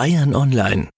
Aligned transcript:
Bayern 0.00 0.34
Online, 0.34 0.88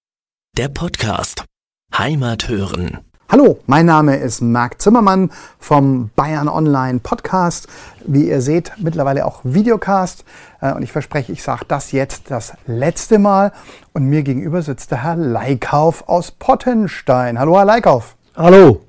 der 0.57 0.69
Podcast 0.69 1.45
Heimat 1.93 2.49
hören. 2.49 2.99
Hallo, 3.29 3.59
mein 3.67 3.87
Name 3.87 4.15
ist 4.15 4.41
Marc 4.43 4.81
Zimmermann 4.81 5.33
vom 5.59 6.11
Bayern 6.15 6.49
Online 6.49 7.01
Podcast. 7.01 7.67
Wie 8.07 8.29
ihr 8.29 8.41
seht, 8.41 8.71
mittlerweile 8.79 9.27
auch 9.27 9.41
Videocast. 9.43 10.25
Äh, 10.61 10.75
und 10.75 10.85
ich 10.85 10.93
verspreche, 10.93 11.33
ich 11.33 11.43
sage 11.43 11.65
das 11.67 11.91
jetzt 11.91 12.31
das 12.31 12.53
letzte 12.69 13.19
Mal. 13.19 13.51
Und 13.93 14.05
mir 14.05 14.23
gegenüber 14.23 14.63
sitzt 14.63 14.93
der 14.93 15.03
Herr 15.03 15.17
Leikauf 15.17 16.09
aus 16.09 16.31
Pottenstein. 16.31 17.41
Hallo, 17.41 17.59
Herr 17.59 17.65
Leikauf. 17.65 18.15
Hallo. 18.37 18.85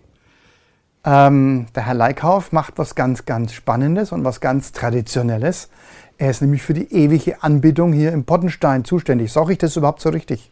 Ähm, 1.05 1.66
der 1.73 1.88
Herr 1.88 1.95
Leikauf 1.95 2.52
macht 2.52 2.77
was 2.77 2.93
ganz, 2.93 3.25
ganz 3.25 3.52
Spannendes 3.52 4.11
und 4.11 4.23
was 4.23 4.41
ganz 4.41 4.73
Traditionelles. 4.73 5.70
Er 6.18 6.30
ist 6.30 6.41
nämlich 6.41 6.61
für 6.61 6.73
die 6.73 6.93
ewige 6.93 7.41
Anbetung 7.43 7.93
hier 7.93 8.11
im 8.11 8.23
Pottenstein 8.23 8.86
zuständig. 8.86 9.32
Sage 9.32 9.54
ich 9.54 9.57
das 9.57 9.75
überhaupt 9.75 10.02
so 10.02 10.09
richtig? 10.09 10.52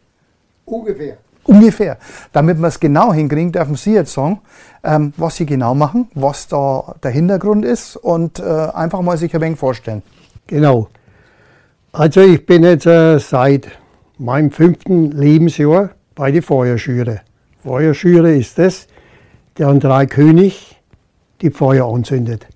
Ungefähr. 0.64 1.18
Ungefähr. 1.44 1.98
Damit 2.32 2.58
wir 2.58 2.68
es 2.68 2.78
genau 2.78 3.12
hinkriegen, 3.12 3.52
dürfen 3.52 3.74
Sie 3.74 3.94
jetzt 3.94 4.12
sagen, 4.12 4.40
ähm, 4.84 5.12
was 5.16 5.36
Sie 5.36 5.46
genau 5.46 5.74
machen, 5.74 6.08
was 6.14 6.46
da 6.46 6.94
der 7.02 7.10
Hintergrund 7.10 7.64
ist 7.64 7.96
und 7.96 8.38
äh, 8.38 8.42
einfach 8.42 9.00
mal 9.02 9.16
sich 9.16 9.34
ein 9.34 9.40
wenig 9.40 9.58
vorstellen. 9.58 10.02
Genau. 10.46 10.88
Also 11.92 12.20
ich 12.20 12.46
bin 12.46 12.62
jetzt 12.62 12.86
äh, 12.86 13.18
seit 13.18 13.68
meinem 14.18 14.50
fünften 14.50 15.10
Lebensjahr 15.10 15.90
bei 16.14 16.30
der 16.30 16.42
Feuerschüre. 16.42 17.22
Feuerschüre 17.62 18.34
ist 18.34 18.58
das, 18.58 18.86
der 19.58 19.68
an 19.68 19.80
drei 19.80 20.06
König 20.06 20.80
die 21.40 21.50
Feuer 21.50 21.92
anzündet. 21.92 22.46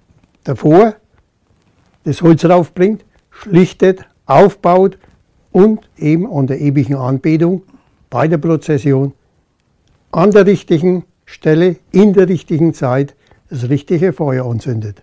Davor 0.44 0.94
das 2.06 2.22
Holz 2.22 2.44
raufbringt, 2.44 3.04
schlichtet, 3.30 4.06
aufbaut 4.26 4.96
und 5.50 5.90
eben 5.98 6.32
an 6.32 6.46
der 6.46 6.60
ewigen 6.60 6.94
Anbetung 6.94 7.62
bei 8.08 8.28
der 8.28 8.38
Prozession 8.38 9.12
an 10.12 10.30
der 10.30 10.46
richtigen 10.46 11.04
Stelle, 11.24 11.76
in 11.90 12.12
der 12.12 12.28
richtigen 12.28 12.72
Zeit 12.74 13.16
das 13.50 13.68
richtige 13.68 14.12
Feuer 14.12 14.46
anzündet. 14.46 15.02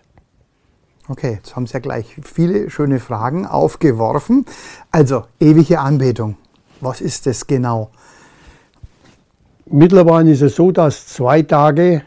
Okay, 1.09 1.33
jetzt 1.33 1.55
haben 1.55 1.67
Sie 1.67 1.73
ja 1.73 1.79
gleich 1.81 2.15
viele 2.23 2.69
schöne 2.69 2.99
Fragen 2.99 3.45
aufgeworfen. 3.45 4.45
Also, 4.89 5.25
ewige 5.41 5.81
Anbetung. 5.81 6.37
Was 6.79 7.01
ist 7.01 7.25
das 7.25 7.45
genau? 7.45 7.91
Mittlerweile 9.65 10.31
ist 10.31 10.41
es 10.41 10.55
so, 10.55 10.71
dass 10.71 11.07
zwei 11.07 11.41
Tage 11.41 12.03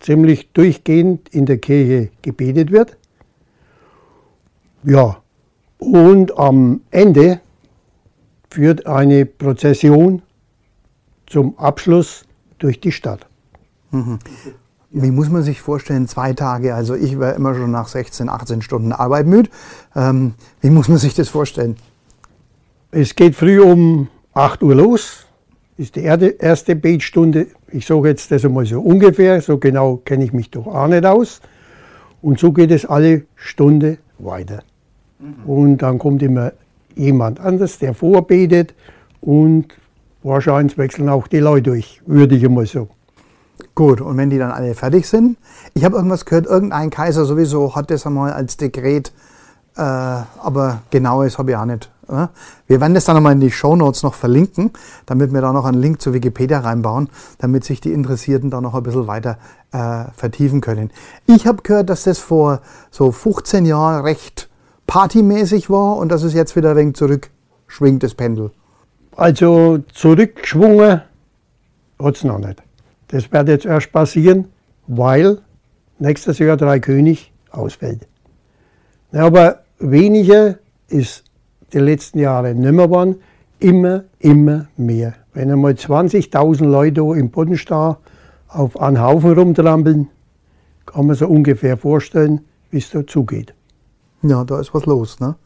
ziemlich 0.00 0.52
durchgehend 0.52 1.28
in 1.28 1.46
der 1.46 1.58
Kirche 1.58 2.10
gebetet 2.22 2.72
wird. 2.72 2.97
Ja, 4.84 5.18
und 5.78 6.38
am 6.38 6.80
Ende 6.90 7.40
führt 8.50 8.86
eine 8.86 9.26
Prozession 9.26 10.22
zum 11.26 11.58
Abschluss 11.58 12.24
durch 12.58 12.80
die 12.80 12.92
Stadt. 12.92 13.26
Wie 14.90 15.10
muss 15.10 15.28
man 15.28 15.42
sich 15.42 15.60
vorstellen, 15.60 16.08
zwei 16.08 16.32
Tage? 16.32 16.74
Also 16.74 16.94
ich 16.94 17.18
war 17.18 17.34
immer 17.34 17.54
schon 17.54 17.70
nach 17.70 17.88
16, 17.88 18.28
18 18.28 18.62
Stunden 18.62 18.92
Arbeit 18.92 19.26
müde. 19.26 19.50
Ähm, 19.94 20.34
wie 20.60 20.70
muss 20.70 20.88
man 20.88 20.98
sich 20.98 21.14
das 21.14 21.28
vorstellen? 21.28 21.76
Es 22.90 23.14
geht 23.14 23.34
früh 23.34 23.60
um 23.60 24.08
8 24.32 24.62
Uhr 24.62 24.74
los, 24.74 25.26
ist 25.76 25.96
die 25.96 26.02
erste 26.02 26.76
Betstunde. 26.76 27.48
Ich 27.70 27.86
sage 27.86 28.08
jetzt 28.08 28.30
das 28.30 28.44
einmal 28.44 28.64
so 28.64 28.80
ungefähr, 28.80 29.40
so 29.42 29.58
genau 29.58 29.96
kenne 29.98 30.24
ich 30.24 30.32
mich 30.32 30.50
doch 30.50 30.66
auch 30.66 30.88
nicht 30.88 31.04
aus. 31.04 31.40
Und 32.22 32.38
so 32.38 32.52
geht 32.52 32.70
es 32.70 32.86
alle 32.86 33.26
Stunde 33.36 33.98
weiter. 34.18 34.62
Und 35.46 35.78
dann 35.78 35.98
kommt 35.98 36.22
immer 36.22 36.52
jemand 36.94 37.40
anders, 37.40 37.78
der 37.78 37.94
vorbetet 37.94 38.74
und 39.20 39.66
wahrscheinlich 40.22 40.78
wechseln 40.78 41.08
auch 41.08 41.26
die 41.26 41.38
Leute 41.38 41.70
durch, 41.70 42.02
würde 42.06 42.36
ich 42.36 42.44
einmal 42.44 42.66
sagen. 42.66 42.90
Gut, 43.74 44.00
und 44.00 44.16
wenn 44.16 44.30
die 44.30 44.38
dann 44.38 44.50
alle 44.50 44.74
fertig 44.74 45.06
sind, 45.06 45.36
ich 45.74 45.84
habe 45.84 45.96
irgendwas 45.96 46.24
gehört, 46.24 46.46
irgendein 46.46 46.90
Kaiser 46.90 47.24
sowieso 47.24 47.74
hat 47.74 47.90
das 47.90 48.06
einmal 48.06 48.32
als 48.32 48.56
Dekret, 48.56 49.12
äh, 49.76 49.80
aber 49.80 50.82
genaues 50.90 51.38
habe 51.38 51.52
ich 51.52 51.56
auch 51.56 51.64
nicht. 51.64 51.90
Äh? 52.08 52.26
Wir 52.66 52.80
werden 52.80 52.94
das 52.94 53.04
dann 53.04 53.16
nochmal 53.16 53.32
in 53.32 53.40
die 53.40 53.50
Shownotes 53.50 54.02
noch 54.02 54.14
verlinken, 54.14 54.72
damit 55.06 55.32
wir 55.32 55.40
da 55.40 55.52
noch 55.52 55.64
einen 55.64 55.80
Link 55.80 56.00
zu 56.00 56.12
Wikipedia 56.12 56.60
reinbauen, 56.60 57.08
damit 57.38 57.64
sich 57.64 57.80
die 57.80 57.92
Interessierten 57.92 58.50
da 58.50 58.60
noch 58.60 58.74
ein 58.74 58.82
bisschen 58.82 59.06
weiter 59.06 59.38
äh, 59.72 60.04
vertiefen 60.16 60.60
können. 60.60 60.90
Ich 61.26 61.46
habe 61.46 61.62
gehört, 61.62 61.90
dass 61.90 62.04
das 62.04 62.18
vor 62.18 62.60
so 62.90 63.12
15 63.12 63.66
Jahren 63.66 64.02
recht 64.02 64.47
partymäßig 64.88 65.70
war 65.70 65.98
und 65.98 66.10
dass 66.10 66.24
es 66.24 66.34
jetzt 66.34 66.56
wieder 66.56 66.70
ein 66.70 66.76
wenig 66.76 66.96
zurückschwingt, 66.96 68.02
das 68.02 68.14
Pendel. 68.14 68.50
Also 69.14 69.78
zurückgeschwungen 69.92 71.02
hat 72.02 72.16
es 72.16 72.24
noch 72.24 72.38
nicht. 72.38 72.62
Das 73.08 73.30
wird 73.30 73.48
jetzt 73.48 73.66
erst 73.66 73.92
passieren, 73.92 74.46
weil 74.86 75.38
nächstes 75.98 76.38
Jahr 76.38 76.56
drei 76.56 76.80
König 76.80 77.32
ausfällt. 77.50 78.08
Ja, 79.12 79.26
aber 79.26 79.60
weniger 79.78 80.58
ist 80.88 81.24
die 81.72 81.78
letzten 81.78 82.18
Jahre 82.18 82.54
nimmer 82.54 82.84
geworden, 82.84 83.16
immer, 83.58 84.04
immer 84.18 84.68
mehr. 84.76 85.14
Wenn 85.34 85.50
einmal 85.50 85.72
20.000 85.72 86.64
Leute 86.64 87.00
im 87.00 87.30
Bodenstar 87.30 88.00
auf 88.48 88.80
einen 88.80 89.02
Haufen 89.02 89.32
rumtrampeln, 89.32 90.08
kann 90.86 91.06
man 91.06 91.16
sich 91.16 91.28
ungefähr 91.28 91.76
vorstellen, 91.76 92.40
wie 92.70 92.78
es 92.78 92.90
da 92.90 93.06
zugeht. 93.06 93.54
Ja, 94.22 94.44
da 94.44 94.60
ist 94.60 94.74
was 94.74 94.86
los, 94.86 95.20
ne? 95.20 95.36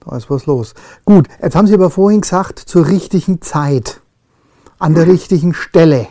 Da 0.00 0.16
ist 0.16 0.30
was 0.30 0.46
los. 0.46 0.74
Gut, 1.04 1.28
jetzt 1.42 1.56
haben 1.56 1.66
Sie 1.66 1.74
aber 1.74 1.90
vorhin 1.90 2.20
gesagt, 2.20 2.58
zur 2.58 2.88
richtigen 2.88 3.42
Zeit, 3.42 4.00
an 4.78 4.94
der 4.94 5.06
richtigen 5.06 5.54
Stelle. 5.54 6.06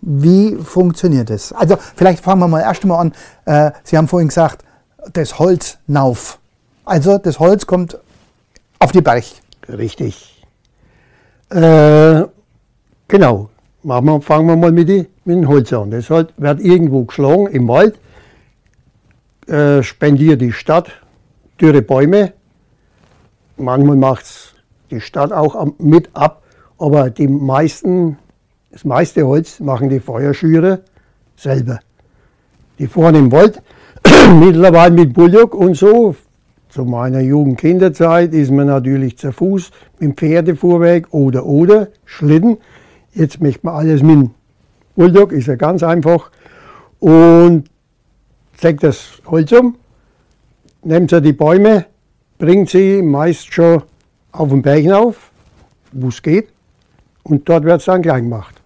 Wie 0.00 0.56
funktioniert 0.56 1.30
das? 1.30 1.52
Also, 1.52 1.76
vielleicht 1.96 2.22
fangen 2.22 2.40
wir 2.40 2.48
mal 2.48 2.60
erst 2.60 2.84
mal 2.84 2.98
an. 2.98 3.12
Äh, 3.46 3.72
Sie 3.84 3.96
haben 3.96 4.08
vorhin 4.08 4.28
gesagt, 4.28 4.64
das 5.12 5.38
Holz 5.38 5.78
nauf. 5.86 6.38
Also, 6.84 7.18
das 7.18 7.38
Holz 7.40 7.66
kommt 7.66 7.98
auf 8.78 8.92
die 8.92 9.00
Berg. 9.00 9.24
Richtig. 9.68 10.44
Äh, 11.50 12.24
genau. 13.08 13.48
Machen 13.82 14.06
wir, 14.06 14.20
fangen 14.20 14.46
wir 14.46 14.56
mal 14.56 14.72
mit, 14.72 14.88
die, 14.88 15.06
mit 15.24 15.36
dem 15.36 15.48
Holz 15.48 15.72
an. 15.72 15.90
Das 15.90 16.08
halt, 16.10 16.32
wird 16.36 16.60
irgendwo 16.60 17.04
geschlagen 17.04 17.46
im 17.48 17.68
Wald, 17.68 17.98
äh, 19.48 19.82
spendiert 19.82 20.40
die 20.40 20.52
Stadt 20.52 20.90
dürre 21.60 21.82
Bäume. 21.82 22.32
Manchmal 23.56 23.96
macht 23.96 24.24
es 24.24 24.54
die 24.90 25.00
Stadt 25.00 25.32
auch 25.32 25.66
mit 25.78 26.10
ab, 26.14 26.42
aber 26.78 27.10
die 27.10 27.28
meisten, 27.28 28.18
das 28.70 28.84
meiste 28.84 29.26
Holz 29.26 29.60
machen 29.60 29.88
die 29.88 30.00
Feuerschüre 30.00 30.80
selber. 31.36 31.80
Die 32.78 32.86
fahren 32.86 33.14
im 33.14 33.32
Wald, 33.32 33.62
mittlerweile 34.38 34.94
mit 34.94 35.14
Bullock 35.14 35.54
und 35.54 35.76
so. 35.76 36.16
Zu 36.68 36.84
meiner 36.84 37.20
Jugend-Kinderzeit 37.20 38.34
ist 38.34 38.50
man 38.50 38.66
natürlich 38.66 39.16
zu 39.16 39.30
Fuß 39.30 39.70
mit 40.00 40.02
dem 40.02 40.16
Pferdefuhrwerk 40.16 41.06
oder 41.12 41.46
oder 41.46 41.88
Schlitten. 42.04 42.56
Jetzt 43.12 43.40
möchte 43.40 43.60
man 43.62 43.76
alles 43.76 44.02
mit 44.02 44.16
dem 44.16 44.30
Bulldog, 44.96 45.30
ist 45.30 45.46
ja 45.46 45.54
ganz 45.54 45.84
einfach. 45.84 46.32
Und 46.98 47.70
sägt 48.60 48.82
das 48.82 49.20
Holz 49.26 49.52
um, 49.52 49.76
nimmt 50.82 51.10
sie 51.10 51.20
die 51.20 51.32
Bäume, 51.32 51.86
bringt 52.38 52.70
sie 52.70 53.02
meist 53.02 53.52
schon 53.52 53.82
auf 54.32 54.48
den 54.48 54.62
Berg 54.62 54.82
hinauf, 54.82 55.30
wo 55.92 56.08
es 56.08 56.22
geht, 56.22 56.48
und 57.22 57.48
dort 57.48 57.64
wird 57.64 57.80
es 57.80 57.86
dann 57.86 58.02
klein 58.02 58.24
gemacht. 58.24 58.60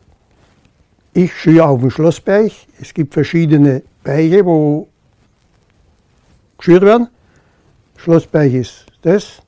Ich 1.15 1.34
schüre 1.34 1.66
auf 1.66 1.81
dem 1.81 1.91
Schlossberg. 1.91 2.53
Es 2.81 2.94
gibt 2.94 3.15
verschiedene 3.15 3.82
Berge, 4.04 4.44
wo 4.44 4.88
geschürt 6.59 6.82
werden. 6.82 7.09
Schlossberg 7.97 8.53
ist 8.53 8.87
das. 9.03 9.43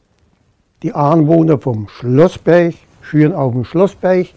Die 0.83 0.93
Anwohner 0.93 1.59
vom 1.59 1.89
Schlossberg 1.89 2.75
schüren 3.03 3.35
auf 3.35 3.53
dem 3.53 3.65
Schlossberg. 3.65 4.29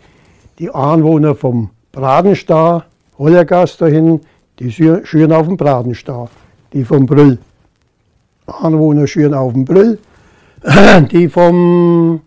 Die 0.60 0.70
Anwohner 0.70 1.34
vom 1.34 1.72
Bradenstar, 1.92 2.86
Hollergast 3.18 3.82
dahin, 3.82 4.22
die 4.60 4.72
schür- 4.72 5.06
schüren 5.06 5.32
auf 5.34 5.48
dem 5.48 5.58
Bradenstar. 5.58 6.30
Die 6.74 6.84
vom 6.86 7.06
Brüll. 7.06 7.38
Anwohner 8.46 9.08
schüren 9.08 9.34
auf 9.34 9.54
dem 9.54 9.66
Brüll. 9.66 10.00
Die 11.12 11.28
vom 11.30 12.22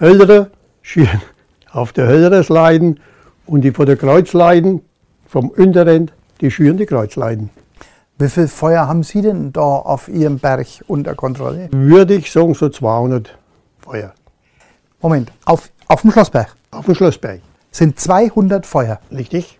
Höllerer 0.00 0.48
schüren 0.82 1.22
auf 1.70 1.92
der 1.92 2.06
Höllerersleiden. 2.06 3.00
Und 3.46 3.62
die 3.62 3.72
von 3.72 3.86
der 3.86 3.96
Kreuzleiden, 3.96 4.82
vom 5.26 5.48
Unterend, 5.48 6.12
die 6.42 6.50
schüren 6.50 6.76
die 6.76 6.84
Kreuzleiden. 6.86 7.48
Wie 8.18 8.28
viel 8.28 8.46
Feuer 8.48 8.86
haben 8.86 9.02
Sie 9.02 9.22
denn 9.22 9.52
da 9.54 9.60
auf 9.62 10.08
Ihrem 10.08 10.38
Berg 10.38 10.66
unter 10.86 11.14
Kontrolle? 11.14 11.68
Würde 11.72 12.14
ich 12.14 12.30
sagen, 12.30 12.52
so 12.54 12.68
200 12.68 13.38
Feuer. 13.78 14.12
Moment, 15.00 15.32
auf, 15.46 15.70
auf 15.86 16.02
dem 16.02 16.10
Schlossberg 16.12 16.54
Auf 16.72 16.84
dem 16.86 16.94
Schlossberg. 16.94 17.40
sind 17.70 17.98
200 17.98 18.66
Feuer. 18.66 19.00
Richtig? 19.10 19.58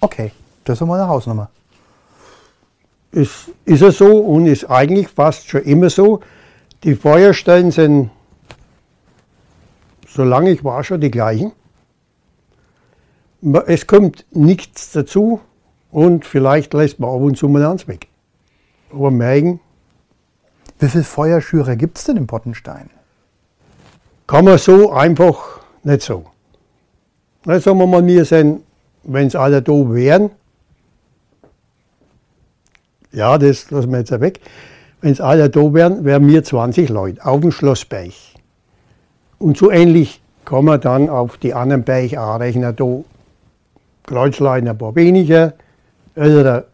Okay, 0.00 0.30
das 0.64 0.80
ist 0.80 0.86
mal 0.86 1.00
eine 1.00 1.08
Hausnummer. 1.08 1.50
Ist, 3.10 3.50
ist 3.64 3.82
es 3.82 3.98
so 3.98 4.18
und 4.18 4.46
ist 4.46 4.70
eigentlich 4.70 5.08
fast 5.08 5.48
schon 5.48 5.62
immer 5.62 5.90
so. 5.90 6.20
Die 6.82 6.94
Feuerstellen 6.94 7.70
sind 7.70 8.10
solange 10.12 10.50
ich 10.50 10.64
war, 10.64 10.84
schon 10.84 11.00
die 11.00 11.10
gleichen. 11.10 11.52
Es 13.66 13.86
kommt 13.86 14.24
nichts 14.30 14.92
dazu 14.92 15.40
und 15.90 16.24
vielleicht 16.24 16.74
lässt 16.74 17.00
man 17.00 17.10
ab 17.10 17.20
und 17.22 17.36
zu 17.36 17.48
mal 17.48 17.64
eins 17.64 17.88
weg. 17.88 18.08
Aber 18.92 19.10
merken. 19.10 19.60
Wie 20.78 20.88
viele 20.88 21.04
Feuerschüre 21.04 21.76
gibt 21.76 21.98
es 21.98 22.04
denn 22.04 22.16
im 22.16 22.26
Pottenstein? 22.26 22.90
Kann 24.26 24.44
man 24.44 24.58
so 24.58 24.92
einfach 24.92 25.60
nicht 25.82 26.02
sagen. 26.02 26.26
Na, 27.44 27.58
sagen 27.58 27.78
wir 27.78 27.86
mal, 27.86 28.06
wir 28.06 28.24
sind, 28.24 28.62
wenn 29.02 29.26
es 29.26 29.34
alle 29.34 29.62
da 29.62 29.72
wären, 29.72 30.30
ja, 33.12 33.38
das 33.38 33.70
lassen 33.70 33.90
wir 33.90 33.98
jetzt 33.98 34.20
weg. 34.20 34.40
Wenn 35.00 35.12
es 35.12 35.20
alle 35.20 35.50
da 35.50 35.74
wären, 35.74 36.04
wären 36.04 36.28
wir 36.28 36.42
20 36.42 36.88
Leute 36.88 37.24
auf 37.24 37.40
dem 37.40 37.50
Schlossberg. 37.50 38.12
Und 39.38 39.56
so 39.56 39.70
ähnlich 39.70 40.22
kann 40.44 40.64
man 40.64 40.80
dann 40.80 41.08
auf 41.08 41.36
die 41.36 41.54
anderen 41.54 41.82
Berge 41.82 42.20
auch 42.20 42.38
rechnen. 42.38 42.74
Da 42.74 43.02
Kreuzlein 44.04 44.68
ein 44.68 44.78
paar 44.78 44.94
weniger, 44.94 45.54
oder 46.14 46.66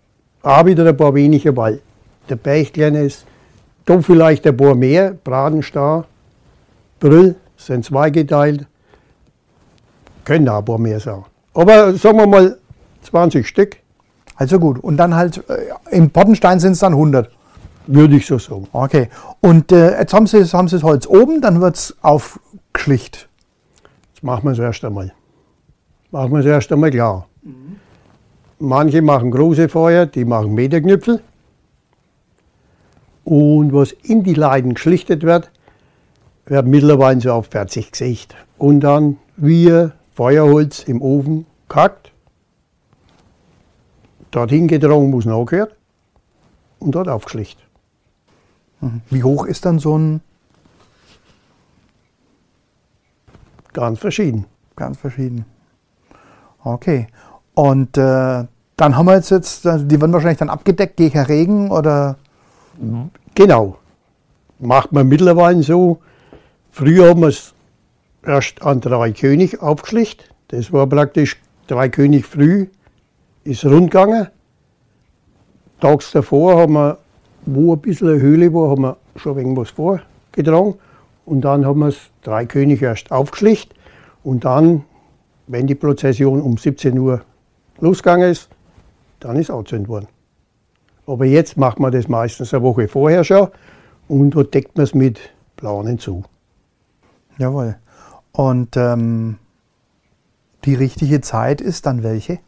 auch 0.43 0.67
wieder 0.67 0.87
ein 0.87 0.96
paar 0.96 1.14
weniger, 1.14 1.56
weil 1.56 1.81
der 2.29 2.37
Berg 2.37 2.73
kleiner 2.75 3.00
ist. 3.00 3.25
Da 3.85 4.00
vielleicht 4.02 4.46
ein 4.46 4.56
paar 4.56 4.75
mehr, 4.75 5.12
Bradenstar, 5.12 6.05
Brüll 7.00 7.37
sind 7.56 7.85
zweigeteilt, 7.85 8.67
können 10.25 10.49
auch 10.49 10.58
ein 10.58 10.64
paar 10.64 10.79
mehr 10.79 11.00
sein. 11.00 11.25
Aber 11.55 11.94
sagen 11.94 12.19
wir 12.19 12.26
mal 12.26 12.58
20 13.02 13.46
Stück. 13.46 13.76
Also 14.38 14.61
gut, 14.61 14.79
und 14.79 14.96
dann 14.96 15.17
halt, 15.17 15.43
äh, 15.50 15.67
im 15.90 16.11
Pottenstein 16.11 16.61
sind 16.61 16.73
es 16.73 16.79
dann 16.79 16.93
100. 16.93 17.29
Würde 17.88 18.17
ich 18.17 18.26
so 18.26 18.38
sagen. 18.38 18.69
Okay, 18.73 19.08
und 19.40 19.73
äh, 19.73 19.99
jetzt 19.99 20.14
haben 20.14 20.26
Sie, 20.26 20.44
haben 20.44 20.69
Sie 20.69 20.76
das 20.76 20.85
Holz 20.85 21.06
oben, 21.06 21.40
dann 21.40 21.61
wird 21.61 21.75
es 21.76 21.96
aufgeschlicht. 22.02 23.29
Das 24.14 24.23
machen 24.23 24.44
wir 24.44 24.52
es 24.52 24.58
erst 24.58 24.85
einmal. 24.85 25.12
Machen 26.12 26.32
wir 26.32 26.40
es 26.40 26.46
erst 26.46 26.73
einmal 26.73 26.90
klar. 26.90 27.26
Mhm. 27.43 27.76
Manche 28.61 29.02
machen 29.02 29.31
große 29.31 29.69
Feuer, 29.69 30.06
die 30.06 30.25
machen 30.25 30.55
Meterknüpfel. 30.55 31.20
Und 33.25 33.73
was 33.73 33.93
in 33.93 34.23
die 34.23 34.35
Leiden 34.35 34.75
geschlichtet 34.75 35.23
wird, 35.23 35.50
wird 36.46 36.67
mittlerweile 36.67 37.20
so 37.20 37.32
auf 37.32 37.46
40 37.46 37.90
Gesicht. 37.90 38.37
Und 38.56 38.81
dann 38.81 39.17
wir 39.37 39.93
Feuerholz 40.14 40.85
im 40.85 41.02
Ofen 41.02 41.46
kackt, 41.69 42.07
dorthin 44.30 44.69
getragen, 44.69 45.12
wo 45.12 45.19
es 45.19 45.25
nachgehört 45.25 45.75
und 46.78 46.94
dort 46.94 47.08
aufgeschlicht. 47.08 47.58
Mhm. 48.80 49.02
Wie 49.10 49.25
hoch 49.25 49.46
ist 49.46 49.64
dann 49.64 49.78
so 49.78 49.96
ein? 49.98 50.20
Ganz 53.72 53.98
verschieden. 53.98 54.46
Ganz 54.76 54.98
verschieden. 54.98 55.44
Okay. 56.64 57.06
Und 57.54 57.96
äh, 57.98 58.44
dann 58.76 58.96
haben 58.96 59.06
wir 59.06 59.16
jetzt, 59.16 59.30
jetzt, 59.30 59.66
äh, 59.66 59.84
die 59.84 60.00
werden 60.00 60.12
wahrscheinlich 60.12 60.38
dann 60.38 60.50
abgedeckt 60.50 60.96
gegen 60.96 61.19
Regen 61.19 61.70
oder? 61.70 62.16
Genau. 63.34 63.78
Macht 64.58 64.92
man 64.92 65.08
mittlerweile 65.08 65.62
so. 65.62 65.98
Früher 66.70 67.10
haben 67.10 67.20
wir 67.20 67.28
es 67.28 67.54
erst 68.25 68.62
an 68.62 68.80
Drei 68.80 69.12
König 69.12 69.60
aufgeschlicht. 69.60 70.32
Das 70.48 70.72
war 70.72 70.86
praktisch 70.86 71.40
Drei 71.66 71.88
König 71.88 72.25
früh, 72.25 72.69
ist 73.48 73.64
rund 73.64 73.90
gegangen. 73.90 74.28
Tags 75.80 76.12
davor 76.12 76.58
haben 76.58 76.74
wir 76.74 76.98
wo 77.46 77.72
ein 77.72 77.80
bisschen 77.80 78.08
eine 78.08 78.20
Höhle 78.20 78.52
war, 78.52 78.70
haben 78.70 78.82
wir 78.82 78.96
schon 79.16 79.38
irgendwas 79.38 79.70
vorgetragen. 79.70 80.74
Und 81.24 81.42
dann 81.42 81.64
haben 81.64 81.80
wir 81.80 81.88
es 81.88 82.10
drei 82.22 82.46
König 82.46 82.82
erst 82.82 83.10
aufgeschlicht. 83.10 83.74
Und 84.22 84.44
dann, 84.44 84.84
wenn 85.46 85.66
die 85.66 85.74
Prozession 85.74 86.42
um 86.42 86.58
17 86.58 86.98
Uhr 86.98 87.22
losgegangen 87.80 88.30
ist, 88.30 88.48
dann 89.20 89.36
ist 89.36 89.50
angezündet 89.50 89.88
worden. 89.88 90.08
Aber 91.06 91.24
jetzt 91.24 91.56
macht 91.56 91.80
man 91.80 91.90
das 91.90 92.08
meistens 92.08 92.52
eine 92.52 92.62
Woche 92.62 92.86
vorher 92.86 93.24
schon 93.24 93.48
und 94.08 94.30
dort 94.30 94.52
deckt 94.52 94.76
man 94.76 94.84
es 94.84 94.94
mit 94.94 95.18
Planen 95.56 95.98
zu. 95.98 96.24
Jawohl. 97.38 97.76
Und 98.32 98.76
ähm, 98.76 99.38
die 100.64 100.74
richtige 100.74 101.22
Zeit 101.22 101.60
ist 101.62 101.86
dann 101.86 102.02
welche? 102.02 102.40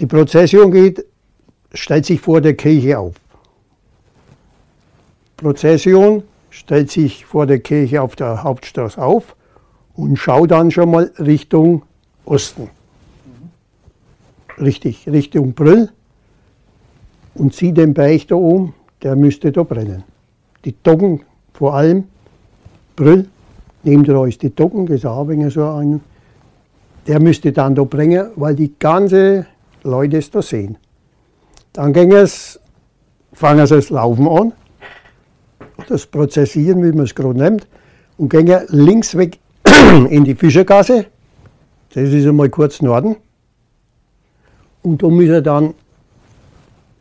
Die 0.00 0.06
Prozession 0.06 0.70
geht 0.70 1.04
stellt 1.72 2.06
sich 2.06 2.20
vor 2.20 2.40
der 2.40 2.54
Kirche 2.54 2.98
auf. 2.98 3.14
Prozession 5.36 6.22
stellt 6.50 6.90
sich 6.90 7.24
vor 7.24 7.46
der 7.46 7.60
Kirche 7.60 8.02
auf 8.02 8.16
der 8.16 8.42
Hauptstraße 8.42 9.00
auf 9.00 9.36
und 9.94 10.16
schaut 10.16 10.50
dann 10.50 10.70
schon 10.70 10.90
mal 10.90 11.12
Richtung 11.18 11.82
Osten. 12.24 12.70
Richtig, 14.58 15.08
Richtung 15.08 15.52
Brüll 15.52 15.90
und 17.34 17.54
sieht 17.54 17.76
den 17.76 17.94
Berg 17.94 18.26
da 18.28 18.34
oben, 18.34 18.74
der 19.02 19.14
müsste 19.14 19.52
da 19.52 19.62
brennen. 19.62 20.02
Die 20.64 20.74
Doggen 20.82 21.22
vor 21.52 21.74
allem, 21.74 22.04
Brüll, 22.96 23.28
nehmt 23.84 24.08
ihr 24.08 24.18
euch 24.18 24.38
die 24.38 24.54
Doggen, 24.54 24.86
das 24.86 25.04
auch 25.04 25.28
so 25.50 25.64
ein, 25.64 26.00
der 27.06 27.20
müsste 27.20 27.52
dann 27.52 27.76
da 27.76 27.84
brennen, 27.84 28.30
weil 28.34 28.56
die 28.56 28.74
ganze 28.78 29.46
Leute 29.82 30.18
es 30.18 30.30
da 30.30 30.42
sehen. 30.42 30.78
Dann 31.72 31.92
ging 31.92 32.12
es, 32.12 32.58
fangen 33.32 33.66
sie 33.66 33.76
das 33.76 33.90
Laufen 33.90 34.28
an, 34.28 34.52
das 35.88 36.06
Prozessieren, 36.06 36.82
wie 36.82 36.92
man 36.92 37.04
es 37.04 37.14
gerade 37.14 37.38
nennt, 37.38 37.66
und 38.16 38.30
gingen 38.30 38.64
links 38.68 39.16
weg 39.16 39.38
in 40.10 40.24
die 40.24 40.34
Fischergasse. 40.34 41.06
Das 41.94 42.10
ist 42.10 42.26
einmal 42.26 42.50
kurz 42.50 42.82
Norden. 42.82 43.16
Und 44.82 45.02
da 45.02 45.08
müssen 45.08 45.42
dann 45.42 45.74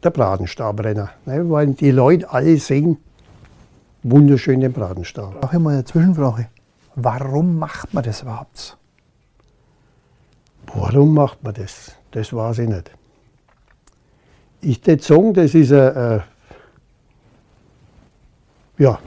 der 0.04 0.10
Bratenstab 0.12 0.84
rennen, 0.84 1.10
ne, 1.26 1.50
weil 1.50 1.68
die 1.68 1.92
Leute 1.92 2.30
alle 2.32 2.58
sehen 2.58 2.98
wunderschön 4.04 4.60
den 4.62 4.74
Bratenstab. 4.74 5.44
Auch 5.44 5.54
immer 5.54 5.72
eine 5.72 5.86
Zwischenfrage. 5.86 6.48
Warum 6.96 7.60
macht 7.60 7.94
man 7.94 8.04
das 8.04 8.22
überhaupt? 8.22 8.78
Warum 10.74 11.14
macht 11.14 11.44
man 11.44 11.54
das? 11.54 11.96
Das 12.18 12.34
weiß 12.34 12.58
ich 12.58 12.68
nicht. 12.68 12.90
Ich 14.60 14.88
würde 14.88 15.04
sagen, 15.04 15.36
das 15.36 15.54
ist 15.54 15.72
eine, 15.72 16.24
ja, 18.80 18.98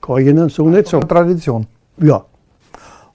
kann 0.00 0.16
ich 0.16 0.28
Ihnen 0.28 0.48
so 0.48 0.66
nicht 0.70 0.88
sagen. 0.88 1.06
Tradition. 1.06 1.66
Ja. 1.98 2.24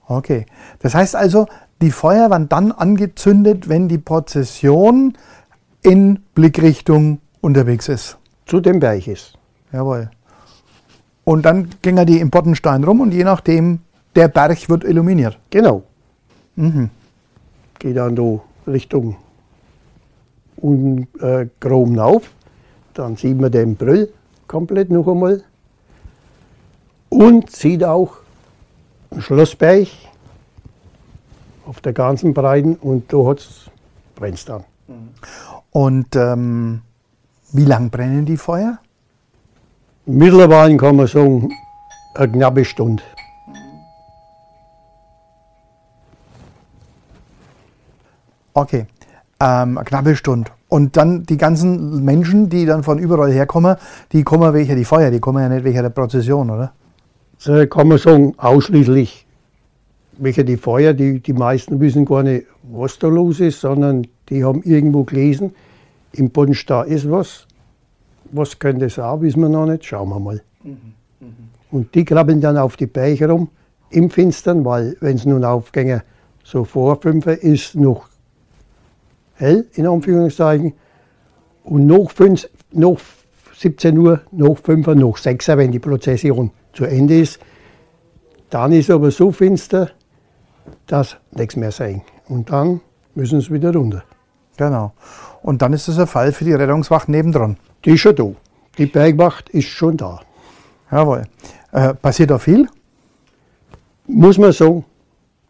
Okay. 0.06 0.46
Das 0.78 0.94
heißt 0.94 1.16
also, 1.16 1.48
die 1.82 1.90
Feuer 1.90 2.30
werden 2.30 2.48
dann 2.48 2.70
angezündet, 2.70 3.68
wenn 3.68 3.88
die 3.88 3.98
Prozession 3.98 5.18
in 5.82 6.20
Blickrichtung 6.36 7.20
unterwegs 7.40 7.88
ist. 7.88 8.18
Zu 8.46 8.60
dem 8.60 8.78
Berg 8.78 9.08
ist. 9.08 9.36
Jawohl. 9.72 10.10
Und 11.24 11.42
dann 11.42 11.70
gingen 11.82 12.06
die 12.06 12.20
im 12.20 12.30
Pottenstein 12.30 12.84
rum 12.84 13.00
und 13.00 13.12
je 13.12 13.24
nachdem, 13.24 13.80
der 14.14 14.28
Berg 14.28 14.68
wird 14.68 14.84
illuminiert. 14.84 15.40
Genau. 15.50 15.82
Mhm. 16.54 16.90
Geht 17.80 17.96
dann 17.96 18.14
da 18.14 18.38
Richtung 18.68 19.16
und 20.60 21.08
äh, 21.20 21.48
Chrom 21.58 21.98
auf. 21.98 22.30
Dann 22.94 23.16
sieht 23.16 23.40
man 23.40 23.50
den 23.50 23.76
Brüll 23.76 24.12
komplett 24.46 24.90
noch 24.90 25.06
einmal. 25.06 25.42
Und 27.08 27.50
sieht 27.50 27.84
auch 27.84 28.16
einen 29.10 29.22
Schlossberg 29.22 29.88
auf 31.66 31.80
der 31.80 31.92
ganzen 31.92 32.34
Breiten 32.34 32.76
und 32.76 33.12
da 33.12 33.34
brennt 34.16 34.34
es 34.34 34.44
dann. 34.44 34.64
Und 35.70 36.16
ähm, 36.16 36.82
wie 37.52 37.64
lang 37.64 37.90
brennen 37.90 38.26
die 38.26 38.36
Feuer? 38.36 38.78
Mittlerweile 40.06 40.76
kann 40.76 40.96
man 40.96 41.06
sagen, 41.06 41.50
eine 42.14 42.32
knappe 42.32 42.64
Stunde. 42.64 43.02
Okay 48.52 48.86
ähm, 49.40 49.78
eine 49.78 49.84
knappe 49.84 50.16
Stunde. 50.16 50.50
Und 50.68 50.96
dann 50.96 51.24
die 51.24 51.36
ganzen 51.36 52.04
Menschen, 52.04 52.48
die 52.48 52.64
dann 52.64 52.82
von 52.82 52.98
überall 52.98 53.32
herkommen, 53.32 53.76
die 54.12 54.22
kommen 54.22 54.54
wegen 54.54 54.76
die 54.76 54.84
Feuer, 54.84 55.10
die 55.10 55.18
kommen 55.18 55.42
ja 55.42 55.48
nicht 55.48 55.64
wegen 55.64 55.82
der 55.82 55.90
Prozession, 55.90 56.50
oder? 56.50 56.72
So 57.38 57.66
kann 57.66 57.88
man 57.88 57.98
sagen, 57.98 58.34
ausschließlich 58.36 59.26
wegen 60.18 60.46
die 60.46 60.56
Feuer. 60.56 60.92
Die, 60.92 61.20
die 61.20 61.32
meisten 61.32 61.80
wissen 61.80 62.04
gar 62.04 62.22
nicht, 62.22 62.46
was 62.62 62.98
da 62.98 63.08
los 63.08 63.40
ist, 63.40 63.60
sondern 63.60 64.06
die 64.28 64.44
haben 64.44 64.62
irgendwo 64.62 65.04
gelesen, 65.04 65.54
im 66.12 66.30
Bodenstar 66.30 66.86
ist 66.86 67.10
was. 67.10 67.46
Was 68.32 68.58
könnte 68.58 68.84
es 68.84 68.98
auch, 68.98 69.20
wissen 69.22 69.40
wir 69.40 69.48
noch 69.48 69.66
nicht, 69.66 69.84
schauen 69.84 70.08
wir 70.10 70.20
mal. 70.20 70.40
Mhm. 70.62 70.76
Mhm. 71.20 71.34
Und 71.70 71.94
die 71.94 72.04
krabbeln 72.04 72.40
dann 72.40 72.56
auf 72.56 72.76
die 72.76 72.86
Berge 72.86 73.28
rum 73.28 73.48
im 73.90 74.10
Finstern, 74.10 74.64
weil 74.64 74.96
wenn 75.00 75.16
es 75.16 75.24
nun 75.24 75.44
aufgänge, 75.44 76.02
so 76.44 76.64
vor 76.64 77.00
fünf 77.00 77.26
ist 77.26 77.74
noch 77.74 78.09
hell, 79.40 79.66
in 79.74 79.86
Anführungszeichen. 79.86 80.74
Und 81.64 81.86
nach, 81.86 82.10
5, 82.10 82.48
nach 82.72 82.96
17 83.56 83.98
Uhr, 83.98 84.20
nach 84.32 84.56
5 84.56 84.86
Uhr, 84.86 84.94
nach 84.94 85.16
6 85.16 85.48
Uhr, 85.48 85.56
wenn 85.58 85.72
die 85.72 85.78
Prozession 85.78 86.50
zu 86.72 86.84
Ende 86.84 87.20
ist, 87.20 87.40
Dann 88.50 88.72
ist 88.72 88.90
aber 88.90 89.12
so 89.12 89.30
finster, 89.30 89.90
dass 90.86 91.16
nichts 91.30 91.56
mehr 91.56 91.70
sehen. 91.70 92.02
Und 92.28 92.50
dann 92.50 92.80
müssen 93.14 93.40
sie 93.40 93.52
wieder 93.52 93.72
runter. 93.72 94.02
Genau. 94.56 94.92
Und 95.42 95.62
dann 95.62 95.72
ist 95.72 95.88
es 95.88 95.98
ein 95.98 96.08
Fall 96.08 96.32
für 96.32 96.44
die 96.44 96.52
Rettungswacht 96.52 97.08
nebendran. 97.08 97.56
Die 97.84 97.92
ist 97.92 98.00
schon 98.00 98.16
da. 98.16 98.32
Die 98.76 98.86
Bergwacht 98.86 99.48
ist 99.50 99.68
schon 99.68 99.96
da. 99.96 100.20
Jawohl. 100.90 101.22
Äh, 101.72 101.94
passiert 101.94 102.30
da 102.30 102.38
viel? 102.38 102.68
Muss 104.06 104.36
man 104.36 104.52
sagen, 104.52 104.84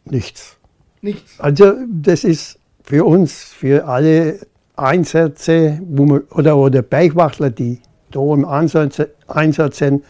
nichts. 0.04 0.58
Nichts. 1.00 1.40
Also 1.40 1.72
das 1.88 2.24
ist 2.24 2.59
für 2.90 3.04
uns, 3.04 3.32
für 3.32 3.86
alle 3.86 4.40
Einsätze 4.74 5.80
man, 5.88 6.22
oder, 6.32 6.56
oder 6.56 6.82
Bergwachtler, 6.82 7.50
die 7.50 7.78
da 8.10 8.20
im 8.34 8.44
Einsatz, 8.44 9.00
Einsatz 9.28 9.78
sind, 9.78 10.02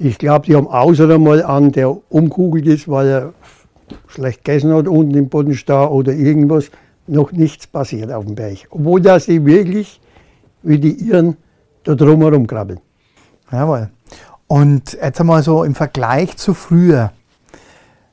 ich 0.00 0.18
glaube, 0.18 0.46
die 0.46 0.56
haben 0.56 0.66
außer 0.66 1.08
einmal 1.08 1.44
an, 1.44 1.70
der 1.70 1.96
umkugelt 2.12 2.66
ist, 2.66 2.88
weil 2.88 3.06
er 3.06 3.32
schlecht 4.08 4.44
gegessen 4.44 4.74
hat 4.74 4.88
unten 4.88 5.16
im 5.16 5.28
Bodenstau 5.28 5.92
oder 5.92 6.12
irgendwas, 6.12 6.72
noch 7.06 7.30
nichts 7.30 7.68
passiert 7.68 8.10
auf 8.10 8.24
dem 8.24 8.34
Berg. 8.34 8.66
Obwohl 8.70 9.00
dass 9.00 9.26
sie 9.26 9.46
wirklich 9.46 10.00
wie 10.64 10.80
die 10.80 11.06
Iren 11.06 11.36
da 11.84 11.94
drumherum 11.94 12.48
krabbeln. 12.48 12.80
Jawohl. 13.52 13.90
Und 14.48 14.98
jetzt 15.00 15.20
einmal 15.20 15.44
so 15.44 15.62
im 15.62 15.76
Vergleich 15.76 16.36
zu 16.36 16.52
früher. 16.52 17.12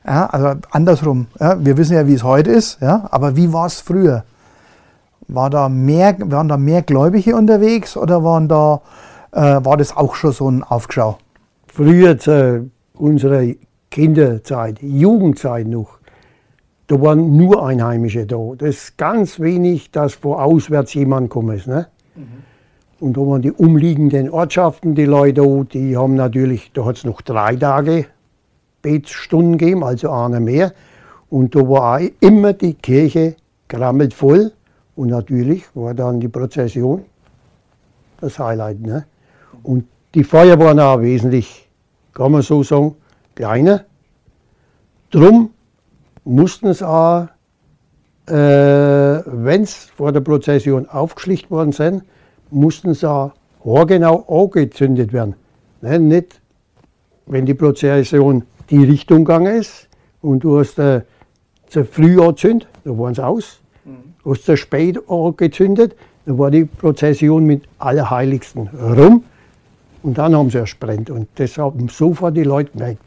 Ja, 0.05 0.25
also 0.27 0.59
andersrum. 0.71 1.27
Ja, 1.39 1.63
wir 1.63 1.77
wissen 1.77 1.93
ja, 1.93 2.07
wie 2.07 2.13
es 2.13 2.23
heute 2.23 2.51
ist, 2.51 2.81
ja, 2.81 3.07
aber 3.11 3.35
wie 3.35 3.51
war 3.51 3.65
es 3.65 3.81
früher? 3.81 4.23
War 5.27 5.49
da 5.49 5.69
mehr, 5.69 6.15
waren 6.19 6.47
da 6.47 6.57
mehr 6.57 6.81
Gläubige 6.81 7.35
unterwegs 7.35 7.95
oder 7.97 8.23
waren 8.23 8.47
da, 8.47 8.81
äh, 9.31 9.63
war 9.63 9.77
das 9.77 9.95
auch 9.95 10.15
schon 10.15 10.31
so 10.31 10.49
ein 10.49 10.63
Aufschau? 10.63 11.17
Früher 11.67 12.17
zu 12.17 12.71
unserer 12.93 13.53
Kinderzeit, 13.91 14.81
Jugendzeit 14.81 15.67
noch, 15.67 15.99
da 16.87 16.99
waren 16.99 17.37
nur 17.37 17.65
Einheimische 17.65 18.25
da. 18.25 18.53
Das 18.57 18.69
ist 18.69 18.97
ganz 18.97 19.39
wenig, 19.39 19.91
dass 19.91 20.15
von 20.15 20.39
auswärts 20.39 20.93
jemand 20.95 21.29
gekommen 21.29 21.57
ist. 21.57 21.67
Ne? 21.67 21.87
Und 22.99 23.15
da 23.15 23.21
waren 23.21 23.41
die 23.41 23.51
umliegenden 23.51 24.29
Ortschaften, 24.29 24.95
die 24.95 25.05
Leute, 25.05 25.65
die 25.71 25.95
haben 25.95 26.15
natürlich, 26.15 26.71
da 26.73 26.85
hat 26.85 26.97
es 26.97 27.03
noch 27.03 27.21
drei 27.21 27.55
Tage 27.55 28.07
Betstunden 28.81 29.57
gegeben, 29.57 29.83
also 29.83 30.11
eine 30.11 30.39
mehr. 30.39 30.73
Und 31.29 31.55
da 31.55 31.59
war 31.59 31.97
auch 31.97 32.09
immer 32.19 32.53
die 32.53 32.73
Kirche 32.73 33.35
grammelt 33.67 34.13
voll. 34.13 34.51
Und 34.95 35.09
natürlich 35.09 35.63
war 35.75 35.93
dann 35.93 36.19
die 36.19 36.27
Prozession 36.27 37.05
das 38.19 38.39
Highlight. 38.39 38.81
Ne? 38.81 39.05
Und 39.63 39.85
die 40.13 40.23
Feuer 40.23 40.59
waren 40.59 40.79
auch 40.79 41.01
wesentlich, 41.01 41.69
kann 42.13 42.31
man 42.31 42.41
so 42.41 42.63
sagen, 42.63 42.95
kleiner. 43.35 43.85
Drum 45.11 45.51
mussten 46.23 46.67
es 46.67 46.83
auch, 46.83 47.27
äh, 48.27 48.33
wenn 48.33 49.63
es 49.63 49.85
vor 49.95 50.11
der 50.11 50.21
Prozession 50.21 50.87
aufgeschlicht 50.89 51.49
worden 51.49 51.71
sind, 51.71 52.03
mussten 52.51 52.93
sie 52.93 53.09
auch 53.09 53.33
haargenau 53.63 54.25
angezündet 54.27 55.13
werden. 55.13 55.35
Ne? 55.81 55.99
Nicht, 55.99 56.41
wenn 57.25 57.45
die 57.45 57.53
Prozession 57.53 58.43
die 58.69 58.83
Richtung 58.83 59.25
gegangen 59.25 59.55
ist 59.55 59.87
und 60.21 60.43
du 60.43 60.59
hast 60.59 60.79
äh, 60.79 61.01
zu 61.67 61.85
früh 61.85 62.19
angezündet, 62.21 62.67
dann 62.83 62.97
waren 62.97 63.13
sie 63.13 63.25
aus. 63.25 63.59
Du 64.23 64.31
hast 64.31 64.45
zu 64.45 64.57
spät 64.57 64.99
angezündet, 65.09 65.95
dann 66.25 66.37
war 66.37 66.51
die 66.51 66.65
Prozession 66.65 67.45
mit 67.45 67.63
Allerheiligsten 67.79 68.67
rum 68.67 69.23
und 70.03 70.17
dann 70.17 70.35
haben 70.35 70.49
sie 70.49 70.57
erst 70.57 70.79
brennt. 70.79 71.09
Und 71.09 71.27
das 71.35 71.57
haben 71.57 71.89
sofort 71.89 72.35
die 72.35 72.43
Leute 72.43 72.71
gemerkt. 72.71 73.01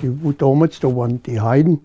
Die, 0.00 0.22
wo 0.22 0.32
damals, 0.32 0.78
da 0.80 0.88
waren 0.88 1.22
die 1.22 1.40
Heiden, 1.40 1.80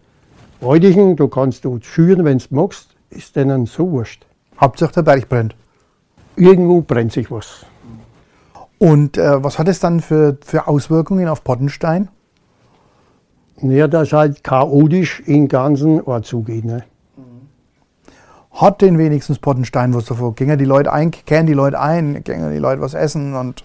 Heutigen, 0.62 1.16
da 1.16 1.28
kannst 1.28 1.66
du 1.66 1.80
schüren, 1.82 2.26
wenn 2.26 2.40
du 2.40 2.46
magst, 2.50 2.90
ist 3.10 3.36
denen 3.36 3.66
so 3.68 3.92
wurscht. 3.92 4.26
Hauptsache 4.60 4.94
der 4.94 5.04
Berg 5.04 5.30
brennt. 5.30 5.56
Irgendwo 6.36 6.82
brennt 6.82 7.14
sich 7.14 7.30
was. 7.30 7.66
Und 8.80 9.18
äh, 9.18 9.44
was 9.44 9.60
hat 9.60 9.68
es 9.68 9.80
dann 9.80 10.02
für, 10.02 10.38
für 10.42 10.68
Auswirkungen 10.68 11.28
auf 11.28 11.44
Pottenstein? 11.44 12.10
Naja, 13.62 13.88
dass 13.88 14.14
halt 14.14 14.44
chaotisch 14.44 15.22
im 15.26 15.48
ganzen 15.48 16.02
Ort 16.02 16.26
zugeht. 16.26 16.66
Ne? 16.66 16.84
Hat 18.52 18.82
denn 18.82 18.98
wenigstens 18.98 19.38
Pottenstein 19.38 19.94
was 19.94 20.06
davor? 20.06 20.34
Gingen 20.34 20.58
die 20.58 20.66
Leute 20.66 20.92
ein, 20.92 21.12
kehren 21.12 21.46
die 21.46 21.54
Leute 21.54 21.80
ein, 21.80 22.24
gingen 22.24 22.52
die 22.52 22.58
Leute 22.58 22.82
was 22.82 22.94
essen 22.94 23.36
und. 23.36 23.64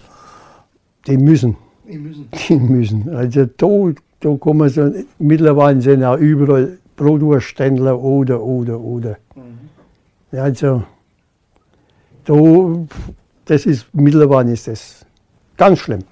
Die 1.06 1.16
müssen. 1.16 1.56
Die 1.88 1.98
müssen. 1.98 2.28
Die 2.48 2.56
müssen. 2.56 3.14
Also 3.14 3.46
da, 3.46 4.00
da 4.20 4.36
kommen 4.36 4.68
so, 4.68 4.92
mittlerweile 5.18 5.80
sind 5.80 6.04
auch 6.04 6.16
überall 6.16 6.78
Brotwurstständler 6.96 7.98
oder, 7.98 8.40
oder, 8.42 8.78
oder. 8.78 9.16
Ja, 10.30 10.44
also, 10.44 10.84
da, 12.24 12.34
das 13.46 13.66
ist, 13.66 13.86
mittlerweile 13.92 14.52
ist 14.52 14.68
das 14.68 15.04
ganz 15.56 15.80
schlimm. 15.80 16.04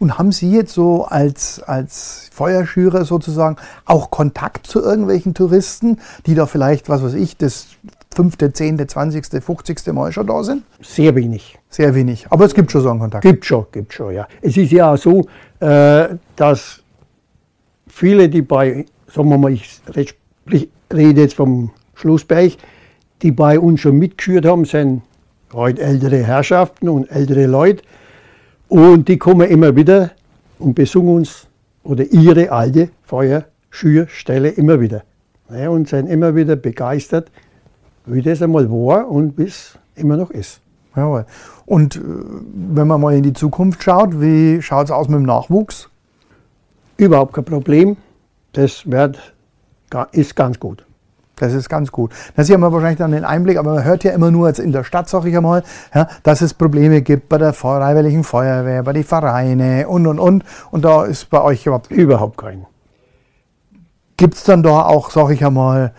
Und 0.00 0.18
haben 0.18 0.32
Sie 0.32 0.50
jetzt 0.50 0.72
so 0.72 1.04
als, 1.04 1.62
als 1.62 2.30
Feuerschürer 2.32 3.04
sozusagen 3.04 3.56
auch 3.84 4.10
Kontakt 4.10 4.66
zu 4.66 4.82
irgendwelchen 4.82 5.34
Touristen, 5.34 5.98
die 6.24 6.34
da 6.34 6.46
vielleicht, 6.46 6.88
was 6.88 7.04
weiß 7.04 7.14
ich, 7.14 7.36
das 7.36 7.66
fünfte, 8.12 8.52
zehnte, 8.52 8.86
zwanzigste, 8.86 9.42
fünfzigste 9.42 9.92
Mal 9.92 10.10
schon 10.10 10.26
da 10.26 10.42
sind? 10.42 10.64
Sehr 10.80 11.14
wenig. 11.14 11.58
Sehr 11.68 11.94
wenig. 11.94 12.26
Aber 12.30 12.46
es 12.46 12.54
gibt 12.54 12.72
schon 12.72 12.80
so 12.80 12.90
einen 12.90 12.98
Kontakt. 12.98 13.22
Gibt 13.22 13.44
schon, 13.44 13.66
gibt 13.70 13.92
schon, 13.92 14.14
ja. 14.14 14.26
Es 14.40 14.56
ist 14.56 14.72
ja 14.72 14.94
auch 14.94 14.96
so, 14.96 15.26
äh, 15.60 16.16
dass 16.34 16.80
viele, 17.86 18.30
die 18.30 18.42
bei, 18.42 18.86
sagen 19.06 19.28
wir 19.28 19.38
mal, 19.38 19.52
ich 19.52 19.80
red- 19.94 20.16
ich 20.46 20.70
rede 20.92 21.20
jetzt 21.20 21.34
vom 21.34 21.72
Schlossberg, 21.94 22.54
die 23.20 23.32
bei 23.32 23.60
uns 23.60 23.80
schon 23.80 23.98
mitgeführt 23.98 24.46
haben, 24.46 24.64
sind 24.64 25.02
heute 25.52 25.82
ältere 25.82 26.24
Herrschaften 26.24 26.88
und 26.88 27.04
ältere 27.10 27.44
Leute. 27.46 27.82
Und 28.70 29.08
die 29.08 29.18
kommen 29.18 29.48
immer 29.48 29.74
wieder 29.74 30.12
und 30.60 30.74
besungen 30.74 31.16
uns 31.16 31.48
oder 31.82 32.04
ihre 32.04 32.52
alte 32.52 32.90
Feuerschürstelle 33.02 34.50
immer 34.50 34.80
wieder. 34.80 35.02
Ja, 35.52 35.70
und 35.70 35.88
sind 35.88 36.06
immer 36.06 36.36
wieder 36.36 36.54
begeistert, 36.54 37.32
wie 38.06 38.22
das 38.22 38.40
einmal 38.40 38.70
war 38.70 39.10
und 39.10 39.36
wie 39.38 39.46
es 39.46 39.76
immer 39.96 40.16
noch 40.16 40.30
ist. 40.30 40.60
Jawohl. 40.94 41.26
Und 41.66 41.96
äh, 41.96 42.00
wenn 42.00 42.86
man 42.86 43.00
mal 43.00 43.12
in 43.16 43.24
die 43.24 43.32
Zukunft 43.32 43.82
schaut, 43.82 44.20
wie 44.20 44.62
schaut 44.62 44.84
es 44.84 44.92
aus 44.92 45.08
mit 45.08 45.18
dem 45.18 45.26
Nachwuchs? 45.26 45.90
Überhaupt 46.96 47.32
kein 47.32 47.44
Problem. 47.44 47.96
Das 48.52 48.88
wird, 48.88 49.34
ist 50.12 50.36
ganz 50.36 50.60
gut. 50.60 50.86
Das 51.40 51.54
ist 51.54 51.68
ganz 51.68 51.90
gut. 51.90 52.12
Da 52.36 52.44
sieht 52.44 52.58
man 52.58 52.72
wahrscheinlich 52.72 52.98
dann 52.98 53.12
den 53.12 53.24
Einblick, 53.24 53.56
aber 53.56 53.74
man 53.74 53.84
hört 53.84 54.04
ja 54.04 54.12
immer 54.12 54.30
nur 54.30 54.48
jetzt 54.48 54.60
in 54.60 54.72
der 54.72 54.84
Stadt, 54.84 55.08
sag 55.08 55.24
ich 55.24 55.36
einmal, 55.36 55.62
ja, 55.94 56.06
dass 56.22 56.42
es 56.42 56.52
Probleme 56.52 57.00
gibt 57.00 57.28
bei 57.28 57.38
der 57.38 57.52
Freiwilligen 57.52 58.24
Feuerwehr, 58.24 58.82
bei 58.82 58.92
den 58.92 59.04
Vereinen 59.04 59.86
und 59.86 60.06
und 60.06 60.18
und. 60.18 60.44
Und 60.70 60.84
da 60.84 61.04
ist 61.04 61.30
bei 61.30 61.40
euch 61.40 61.66
überhaupt. 61.66 61.90
Überhaupt 61.90 62.36
keinen. 62.36 62.66
Gibt 64.16 64.34
es 64.34 64.44
dann 64.44 64.62
da 64.62 64.82
auch, 64.82 65.10
sag 65.10 65.30
ich 65.30 65.44
einmal, 65.44 65.92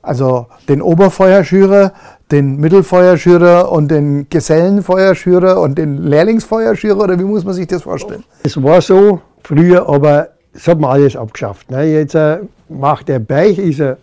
also 0.00 0.46
den 0.68 0.80
Oberfeuerschürer, 0.80 1.92
den 2.30 2.56
Mittelfeuerschürer 2.56 3.70
und 3.70 3.90
den 3.90 4.28
Gesellenfeuerschürer 4.30 5.60
und 5.60 5.76
den 5.76 5.98
Lehrlingsfeuerschürer 5.98 7.04
oder 7.04 7.18
wie 7.18 7.24
muss 7.24 7.44
man 7.44 7.54
sich 7.54 7.66
das 7.66 7.82
vorstellen? 7.82 8.24
Es 8.42 8.60
war 8.62 8.80
so 8.80 9.20
früher, 9.42 9.88
aber 9.88 10.28
das 10.52 10.66
hat 10.68 10.80
man 10.80 10.90
alles 10.90 11.16
abgeschafft. 11.16 11.70
Ne? 11.70 11.84
Jetzt 11.84 12.14
äh, 12.14 12.38
macht 12.68 13.08
der 13.08 13.18
Berg, 13.18 13.58
ist 13.58 13.80
er, 13.80 13.98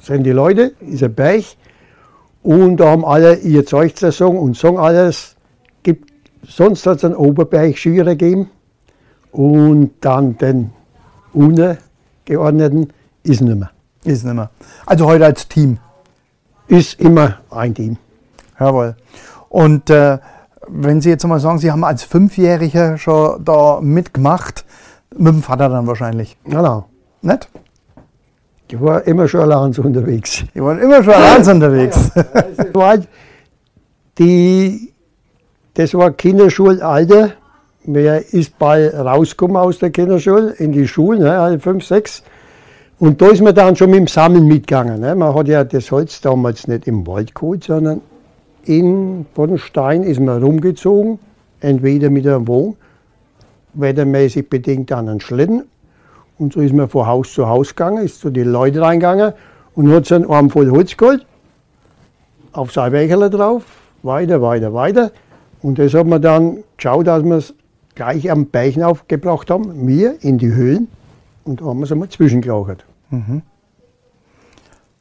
sind 0.00 0.24
die 0.24 0.30
Leute, 0.30 0.72
ist 0.80 1.02
ein 1.02 1.14
Berg 1.14 1.44
und 2.42 2.78
da 2.78 2.90
haben 2.90 3.04
alle 3.04 3.36
ihr 3.36 3.66
Zeug 3.66 3.96
zu 3.96 4.10
sagen 4.10 4.38
und 4.38 4.56
sagen 4.56 4.78
alles. 4.78 5.36
Gibt, 5.82 6.10
sonst 6.46 6.86
hat 6.86 6.98
es 6.98 7.04
einen 7.04 7.14
Oberbergschürer 7.14 8.16
gegeben 8.16 8.50
und 9.32 9.92
dann 10.00 10.36
den 10.38 10.70
Untergeordneten 11.32 12.92
ist 13.22 13.40
nicht 13.40 13.58
mehr. 13.58 13.70
Ist 14.04 14.24
nicht 14.24 14.34
mehr. 14.34 14.50
Also 14.86 15.06
heute 15.06 15.26
als 15.26 15.46
Team. 15.48 15.78
Ist 16.66 17.00
immer 17.00 17.38
ein 17.50 17.74
Team. 17.74 17.96
Jawohl. 18.58 18.96
Und 19.48 19.90
äh, 19.90 20.18
wenn 20.68 21.00
Sie 21.00 21.10
jetzt 21.10 21.26
mal 21.26 21.40
sagen, 21.40 21.58
Sie 21.58 21.70
haben 21.70 21.84
als 21.84 22.04
Fünfjähriger 22.04 22.96
schon 22.96 23.44
da 23.44 23.80
mitgemacht, 23.80 24.64
mit 25.16 25.34
dem 25.34 25.42
Vater 25.42 25.68
dann 25.68 25.86
wahrscheinlich. 25.86 26.36
Genau. 26.44 26.86
Nicht? 27.22 27.48
Ich 28.72 28.80
war 28.80 29.04
immer 29.04 29.26
schon 29.26 29.40
allein 29.40 29.74
unterwegs. 29.76 30.44
Die 30.54 30.62
waren 30.62 30.78
immer 30.78 31.02
schon 31.02 31.14
allein 31.14 31.44
unterwegs. 31.44 32.12
Das 32.14 32.72
war, 32.72 32.88
halt 32.90 33.08
die, 34.16 34.92
das 35.74 35.92
war 35.94 36.12
Kinderschulalter. 36.12 37.32
Wer 37.82 38.32
ist 38.32 38.56
bald 38.60 38.94
rausgekommen 38.94 39.56
aus 39.56 39.80
der 39.80 39.90
Kinderschule 39.90 40.52
in 40.58 40.70
die 40.70 40.86
Schule, 40.86 41.18
ne, 41.18 41.36
also 41.36 41.58
fünf, 41.58 41.84
sechs. 41.84 42.22
Und 43.00 43.20
da 43.20 43.28
ist 43.28 43.40
man 43.40 43.56
dann 43.56 43.74
schon 43.74 43.90
mit 43.90 43.98
dem 43.98 44.06
Sammeln 44.06 44.46
mitgegangen. 44.46 45.00
Ne. 45.00 45.16
Man 45.16 45.34
hat 45.34 45.48
ja 45.48 45.64
das 45.64 45.90
Holz 45.90 46.20
damals 46.20 46.68
nicht 46.68 46.86
im 46.86 47.04
Wald 47.08 47.34
geholt, 47.34 47.64
sondern 47.64 48.02
in 48.66 49.26
Bodenstein 49.34 50.04
ist 50.04 50.20
man 50.20 50.40
rumgezogen, 50.40 51.18
entweder 51.58 52.08
mit 52.08 52.24
einem 52.24 52.46
Wohn 52.46 52.76
wettermäßig 53.74 54.48
bedingt 54.48 54.92
an 54.92 55.08
einen 55.08 55.20
Schlitten. 55.20 55.64
Und 56.40 56.54
so 56.54 56.60
ist 56.60 56.72
man 56.72 56.88
von 56.88 57.06
Haus 57.06 57.34
zu 57.34 57.46
Haus 57.46 57.68
gegangen, 57.68 58.02
ist 58.02 58.20
zu 58.20 58.30
den 58.30 58.50
Leuten 58.50 58.78
reingegangen 58.78 59.34
und 59.74 59.92
hat 59.92 60.06
so 60.06 60.14
einen 60.14 60.24
Arm 60.30 60.48
voll 60.48 60.70
Holz 60.70 60.96
geholt, 60.96 61.26
auf 62.52 62.72
sein 62.72 62.92
Wächerle 62.92 63.28
drauf, 63.28 63.62
weiter, 64.02 64.40
weiter, 64.40 64.72
weiter. 64.72 65.10
Und 65.60 65.78
das 65.78 65.92
hat 65.92 66.06
man 66.06 66.22
dann 66.22 66.64
geschaut, 66.78 67.06
dass 67.06 67.22
wir 67.24 67.36
es 67.36 67.54
gleich 67.94 68.30
am 68.30 68.46
Beichen 68.46 68.82
aufgebracht 68.82 69.50
haben, 69.50 69.86
wir 69.86 70.24
in 70.24 70.38
die 70.38 70.50
Höhlen. 70.50 70.88
Und 71.44 71.60
da 71.60 71.66
haben 71.66 71.80
wir 71.80 71.84
es 71.84 71.92
einmal 71.92 72.08
zwischengelagert. 72.08 72.86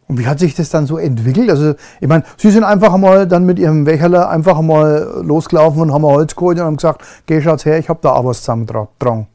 Und 0.10 0.20
wie 0.20 0.28
hat 0.28 0.40
sich 0.40 0.56
das 0.56 0.70
dann 0.70 0.88
so 0.88 0.98
entwickelt? 0.98 1.50
Also, 1.50 1.76
ich 2.02 2.08
meine, 2.10 2.26
Sie 2.36 2.52
sind 2.52 2.66
einfach 2.66 2.94
einmal 2.94 3.28
dann 3.28 3.46
mit 3.46 3.60
Ihrem 3.60 3.86
Wächerle 3.86 4.28
einfach 4.28 4.60
einmal 4.60 5.22
losgelaufen 5.24 5.84
und 5.84 5.94
haben 5.94 6.04
Holz 6.04 6.36
geholt 6.36 6.60
und 6.60 6.66
haben 6.66 6.76
gesagt, 6.76 7.02
geh 7.28 7.42
schaut's 7.42 7.64
her, 7.64 7.80
ich 7.80 7.88
habe 7.88 8.00
da 8.02 8.12
auch 8.12 8.26
was 8.26 8.40
zusammengetragen. 8.42 9.28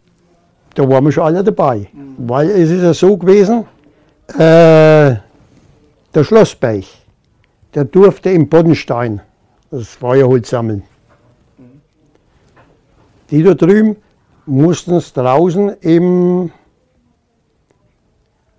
Da 0.74 0.88
waren 0.88 1.04
wir 1.04 1.12
schon 1.12 1.24
alle 1.24 1.44
dabei. 1.44 1.88
Weil 2.18 2.50
es 2.50 2.70
ist 2.70 2.82
ja 2.82 2.94
so 2.94 3.16
gewesen, 3.16 3.64
äh, 4.28 5.16
der 6.14 6.24
Schlossbeich, 6.24 7.04
der 7.74 7.84
durfte 7.84 8.30
im 8.30 8.48
Boddenstein 8.48 9.20
das 9.70 9.88
Feuerholz 9.88 10.50
sammeln. 10.50 10.82
Die 13.30 13.42
da 13.42 13.54
drüben 13.54 13.96
mussten 14.46 14.94
es 14.94 15.12
draußen 15.12 15.70
im 15.80 16.50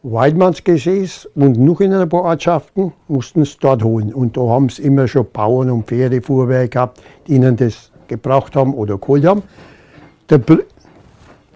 Weidmannsgesäß 0.03 1.29
und 1.35 1.57
noch 1.57 1.81
in 1.81 1.93
ein 1.93 2.07
paar 2.07 2.23
Ortschaften 2.23 2.93
mussten 3.07 3.41
es 3.41 3.57
dort 3.57 3.83
holen. 3.83 4.13
Und 4.13 4.37
da 4.37 4.41
haben 4.41 4.67
es 4.67 4.79
immer 4.79 5.07
schon 5.07 5.25
Bauern 5.31 5.71
und 5.71 5.87
Pferdefuhrwerke 5.87 6.69
gehabt, 6.69 7.01
die 7.27 7.33
ihnen 7.33 7.55
das 7.55 7.91
gebraucht 8.07 8.55
haben 8.55 8.73
oder 8.73 8.97
geholt 8.97 9.25
haben. 9.25 9.43
Der, 10.29 10.39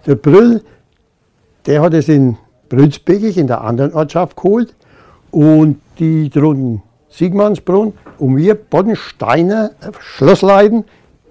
der 0.09 0.15
Brüll, 0.15 0.63
der 1.67 1.81
hat 1.81 1.93
es 1.93 2.09
in 2.09 2.35
Brülsbeckig 2.67 3.37
in 3.37 3.45
der 3.45 3.61
anderen 3.61 3.93
Ortschaft 3.93 4.35
geholt 4.35 4.73
und 5.29 5.79
die 5.99 6.29
drunten 6.29 6.81
Siegmannsbrunn 7.09 7.93
und 8.17 8.35
wir 8.35 8.55
Boddensteiner 8.55 9.71
äh, 9.81 9.91
Schlossleiden, 9.99 10.85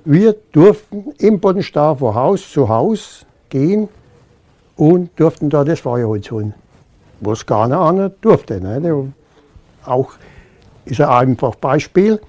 wir 0.04 0.36
durften 0.52 1.12
im 1.18 1.40
Boddenstau 1.40 1.96
von 1.96 2.14
Haus 2.14 2.50
zu 2.50 2.68
Haus 2.68 3.26
gehen 3.48 3.88
und 4.76 5.10
durften 5.16 5.50
da 5.50 5.64
das 5.64 5.80
Feuerholz 5.80 6.30
holen. 6.30 6.54
Was 7.20 7.44
keiner 7.44 7.80
andere 7.80 8.10
durfte. 8.20 8.60
Ne? 8.60 9.12
Auch 9.84 10.12
ist 10.84 11.00
ein 11.00 11.08
einfach 11.08 11.56
Beispiel. 11.56 12.20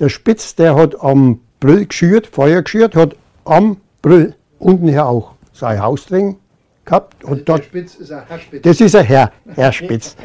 Der 0.00 0.08
Spitz, 0.08 0.56
der 0.56 0.74
hat 0.74 1.00
am 1.00 1.38
Brüll 1.60 1.86
geschürt, 1.86 2.26
Feuer 2.26 2.62
geschürt, 2.62 2.96
hat 2.96 3.14
am 3.44 3.76
Brüll 4.02 4.34
unten 4.58 4.88
her 4.88 5.06
auch 5.06 5.33
sein 5.54 5.80
Haus 5.80 6.04
drin 6.06 6.36
gehabt. 6.84 7.24
Und 7.24 7.48
dort, 7.48 7.64
Spitz 7.64 7.94
ist 7.94 8.12
ein 8.12 8.22
Herr 8.28 8.38
Spitz. 8.38 8.62
das 8.62 8.80
ist 8.80 8.94
ein 8.94 9.04
Herr, 9.06 9.32
Herr 9.54 9.72
Spitz. 9.72 10.16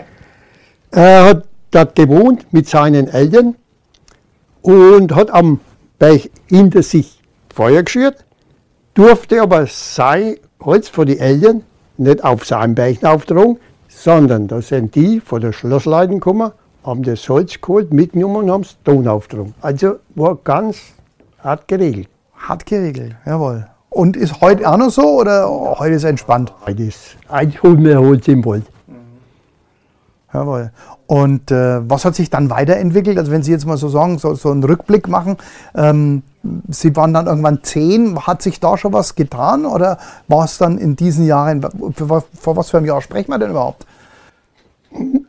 Er 0.91 1.23
hat 1.25 1.47
dort 1.71 1.95
gewohnt 1.95 2.51
mit 2.51 2.67
seinen 2.67 3.07
Eltern 3.07 3.55
und 4.61 5.15
hat 5.15 5.31
am 5.31 5.61
Beich 5.99 6.29
hinter 6.47 6.83
sich 6.83 7.21
Feuer 7.53 7.83
geschürt, 7.83 8.25
durfte 8.93 9.41
aber 9.41 9.67
sein 9.67 10.37
Holz 10.61 10.89
von 10.89 11.07
den 11.07 11.19
Eltern 11.19 11.63
nicht 11.97 12.23
auf 12.23 12.45
seinem 12.45 12.75
Beichen 12.75 13.05
auftragen, 13.05 13.59
sondern 13.87 14.47
da 14.47 14.61
sind 14.61 14.95
die 14.95 15.19
von 15.19 15.41
der 15.41 15.51
Schlossleiten 15.51 16.15
gekommen, 16.15 16.51
haben 16.83 17.03
das 17.03 17.27
Holz 17.27 17.59
geholt, 17.59 17.93
mitgenommen 17.93 18.43
und 18.43 18.51
haben 18.51 18.61
es 18.61 18.77
Ton 18.83 19.07
aufgetragen. 19.07 19.53
Also 19.61 19.99
war 20.15 20.37
ganz 20.43 20.77
hart 21.39 21.67
geregelt. 21.67 22.07
Hart 22.35 22.65
geregelt, 22.65 23.15
jawohl. 23.25 23.67
Und 23.89 24.15
ist 24.15 24.41
heute 24.41 24.69
auch 24.69 24.77
noch 24.77 24.91
so 24.91 25.19
oder 25.19 25.49
heute 25.79 25.95
ist 25.95 26.03
entspannt? 26.03 26.53
Das 26.65 27.15
ein 27.27 27.53
holen 27.63 27.83
wir 27.83 27.99
Holz 27.99 28.27
im 28.27 28.45
Wald. 28.45 28.65
Jawohl. 30.31 30.71
Und 31.07 31.49
äh, 31.49 31.89
was 31.89 32.05
hat 32.05 32.13
sich 32.13 32.29
dann 32.29 32.51
weiterentwickelt? 32.51 33.17
Also 33.17 33.31
wenn 33.31 33.41
Sie 33.41 33.51
jetzt 33.51 33.65
mal 33.65 33.77
so 33.77 33.89
sagen, 33.89 34.19
so, 34.19 34.35
so 34.35 34.51
einen 34.51 34.63
Rückblick 34.63 35.07
machen, 35.07 35.37
ähm, 35.75 36.21
Sie 36.69 36.95
waren 36.95 37.13
dann 37.15 37.25
irgendwann 37.25 37.63
zehn, 37.63 38.27
hat 38.27 38.43
sich 38.43 38.59
da 38.59 38.77
schon 38.77 38.93
was 38.93 39.15
getan 39.15 39.65
oder 39.65 39.97
war 40.27 40.45
es 40.45 40.59
dann 40.59 40.77
in 40.77 40.95
diesen 40.95 41.25
Jahren, 41.25 41.65
vor, 41.95 42.23
vor 42.39 42.55
was 42.55 42.69
für 42.69 42.77
einem 42.77 42.85
Jahr 42.85 43.01
sprechen 43.01 43.31
wir 43.31 43.39
denn 43.39 43.49
überhaupt? 43.49 43.87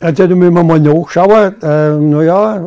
Also 0.01 0.27
da 0.27 0.35
müssen 0.35 0.55
wir 0.55 0.63
mal 0.63 0.81
nachschauen. 0.81 1.63
Äh, 1.63 1.97
naja, 1.97 2.63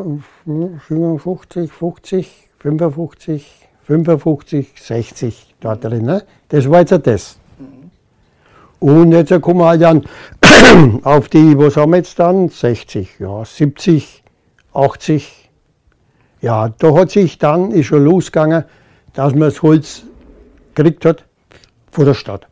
57, 0.46 1.72
50, 1.72 2.50
55, 2.60 3.70
55, 3.86 4.74
60 4.80 5.56
da 5.60 5.76
drin. 5.76 6.06
Ne? 6.06 6.24
Das 6.50 6.70
war 6.70 6.80
jetzt 6.80 7.06
das. 7.06 7.38
Und 8.80 9.14
jetzt 9.14 9.42
kommen 9.42 9.60
wir 9.60 9.68
halt 9.68 9.82
dann 9.82 10.04
auf 11.04 11.30
die, 11.30 11.58
was 11.58 11.78
haben 11.78 11.92
wir 11.92 11.98
jetzt 11.98 12.20
dann? 12.20 12.50
60, 12.50 13.20
ja, 13.20 13.46
70, 13.46 14.24
80. 14.74 15.50
Ja, 16.42 16.68
da 16.68 16.94
hat 16.94 17.12
sich 17.12 17.38
dann, 17.38 17.72
ist 17.72 17.86
schon 17.86 18.04
losgegangen, 18.04 18.66
dass 19.14 19.32
man 19.32 19.44
das 19.44 19.62
Holz 19.62 20.04
gekriegt 20.76 21.06
hat 21.06 21.24
von 21.92 22.06
der 22.06 22.14
Stadt. 22.14 22.48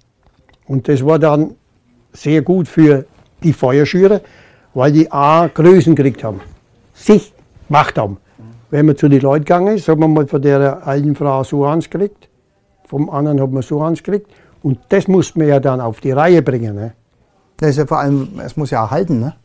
Und 0.67 0.87
das 0.87 1.05
war 1.05 1.19
dann 1.19 1.55
sehr 2.13 2.41
gut 2.41 2.67
für 2.67 3.05
die 3.43 3.51
Feuerschüre, 3.51 4.21
weil 4.73 4.93
die 4.93 5.11
auch 5.11 5.53
Größen 5.53 5.95
gekriegt 5.95 6.23
haben. 6.23 6.39
Sich 6.93 7.33
gemacht 7.67 7.97
haben. 7.97 8.17
Wenn 8.71 8.85
man 8.85 8.95
zu 8.95 9.09
den 9.09 9.21
Leuten 9.21 9.43
gegangen 9.43 9.75
ist, 9.75 9.87
hat 9.89 9.99
man 9.99 10.13
mal 10.13 10.25
von 10.27 10.41
der 10.41 10.87
alten 10.87 11.13
Frau 11.13 11.43
so 11.43 11.65
eins 11.65 11.89
gekriegt, 11.89 12.29
vom 12.87 13.09
anderen 13.09 13.41
hat 13.41 13.51
man 13.51 13.61
so 13.61 13.81
eins 13.81 14.01
gekriegt. 14.01 14.31
Und 14.63 14.79
das 14.89 15.07
muss 15.07 15.35
man 15.35 15.47
ja 15.47 15.59
dann 15.59 15.81
auf 15.81 15.99
die 15.99 16.11
Reihe 16.11 16.41
bringen. 16.41 16.75
Ne? 16.75 16.93
Das 17.57 17.71
ist 17.71 17.77
ja 17.77 17.85
vor 17.85 17.99
allem, 17.99 18.39
es 18.43 18.55
muss 18.55 18.71
ja 18.71 18.81
erhalten, 18.81 19.19
ne? 19.19 19.35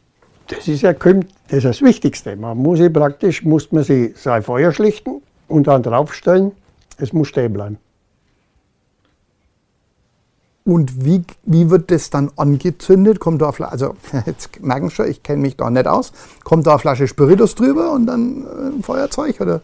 Das 0.46 0.68
ist 0.68 0.82
ja 0.82 0.92
das, 0.92 1.14
ist 1.48 1.64
das 1.64 1.82
Wichtigste. 1.82 2.36
Man 2.36 2.58
muss 2.58 2.78
sie 2.78 2.88
praktisch, 2.88 3.44
muss 3.44 3.72
man 3.72 3.82
sie 3.82 4.14
sein 4.16 4.44
Feuer 4.44 4.70
schlichten 4.70 5.20
und 5.48 5.66
dann 5.66 5.82
draufstellen. 5.82 6.52
Es 6.98 7.12
muss 7.12 7.26
stehen 7.28 7.52
bleiben. 7.52 7.78
Und 10.66 11.04
wie, 11.04 11.22
wie 11.44 11.70
wird 11.70 11.92
das 11.92 12.10
dann 12.10 12.32
angezündet? 12.34 13.20
Kommt 13.20 13.40
da 13.40 13.50
also 13.50 13.94
jetzt 14.26 14.60
merken 14.60 14.88
Sie 14.88 14.96
schon, 14.96 15.08
ich 15.08 15.22
kenne 15.22 15.40
mich 15.40 15.56
da 15.56 15.70
nicht 15.70 15.86
aus. 15.86 16.12
Kommt 16.42 16.66
da 16.66 16.72
eine 16.72 16.80
Flasche 16.80 17.06
Spiritus 17.06 17.54
drüber 17.54 17.92
und 17.92 18.06
dann 18.06 18.42
äh, 18.42 18.74
ein 18.74 18.82
Feuerzeug? 18.82 19.40
Oder? 19.40 19.60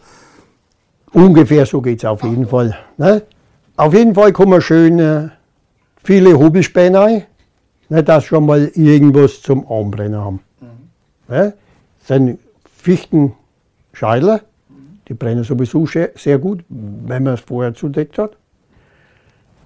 Ungefähr 1.11 1.65
so 1.65 1.81
geht 1.81 1.99
es 1.99 2.05
auf 2.05 2.23
jeden 2.23 2.47
Fall. 2.47 2.77
Ne? 2.97 3.21
Auf 3.75 3.93
jeden 3.93 4.15
Fall 4.15 4.31
kommen 4.31 4.61
schön 4.61 4.97
äh, 4.99 5.27
viele 6.01 6.39
Hobelspäne 6.39 6.97
rein, 6.97 7.23
ne, 7.89 8.01
dass 8.01 8.23
schon 8.23 8.45
mal 8.45 8.71
irgendwas 8.73 9.41
zum 9.41 9.69
Anbrennen 9.69 10.21
haben. 10.21 10.39
Ne? 11.27 11.53
Das 11.99 12.07
sind 12.07 12.39
Fichtenscheidler, 12.77 14.39
die 15.09 15.15
brennen 15.15 15.43
sowieso 15.43 15.85
sehr 15.85 16.37
gut, 16.39 16.63
wenn 16.69 17.23
man 17.23 17.33
es 17.33 17.41
vorher 17.41 17.73
zudeckt 17.73 18.17
hat. 18.17 18.37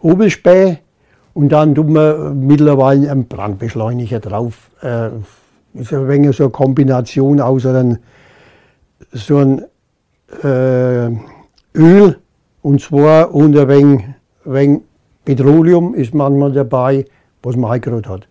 Hobelspäne 0.02 0.80
und 1.38 1.50
dann 1.50 1.76
tut 1.76 1.88
man 1.88 2.48
mittlerweile 2.48 3.12
einen 3.12 3.28
Brandbeschleuniger 3.28 4.20
drauf. 4.20 4.72
Äh, 4.82 5.10
ist 5.76 5.94
ein 5.94 6.08
wenig 6.08 6.36
so 6.36 6.46
eine 6.46 6.52
Kombination 6.52 7.40
aus 7.40 7.64
einem, 7.68 8.00
so 9.12 9.38
ein 9.38 9.62
äh, 10.44 11.10
Öl 11.76 12.18
und 12.64 12.82
zwar 12.82 13.36
und 13.36 13.56
ein 13.56 13.68
wenig, 13.68 14.04
wenig 14.46 14.82
Petroleum 15.26 15.94
ist 15.94 16.16
manchmal 16.16 16.54
dabei, 16.54 17.06
was 17.44 17.56
man 17.56 17.70
halt 17.70 17.84
gerade 17.84 18.10
hat. 18.10 18.28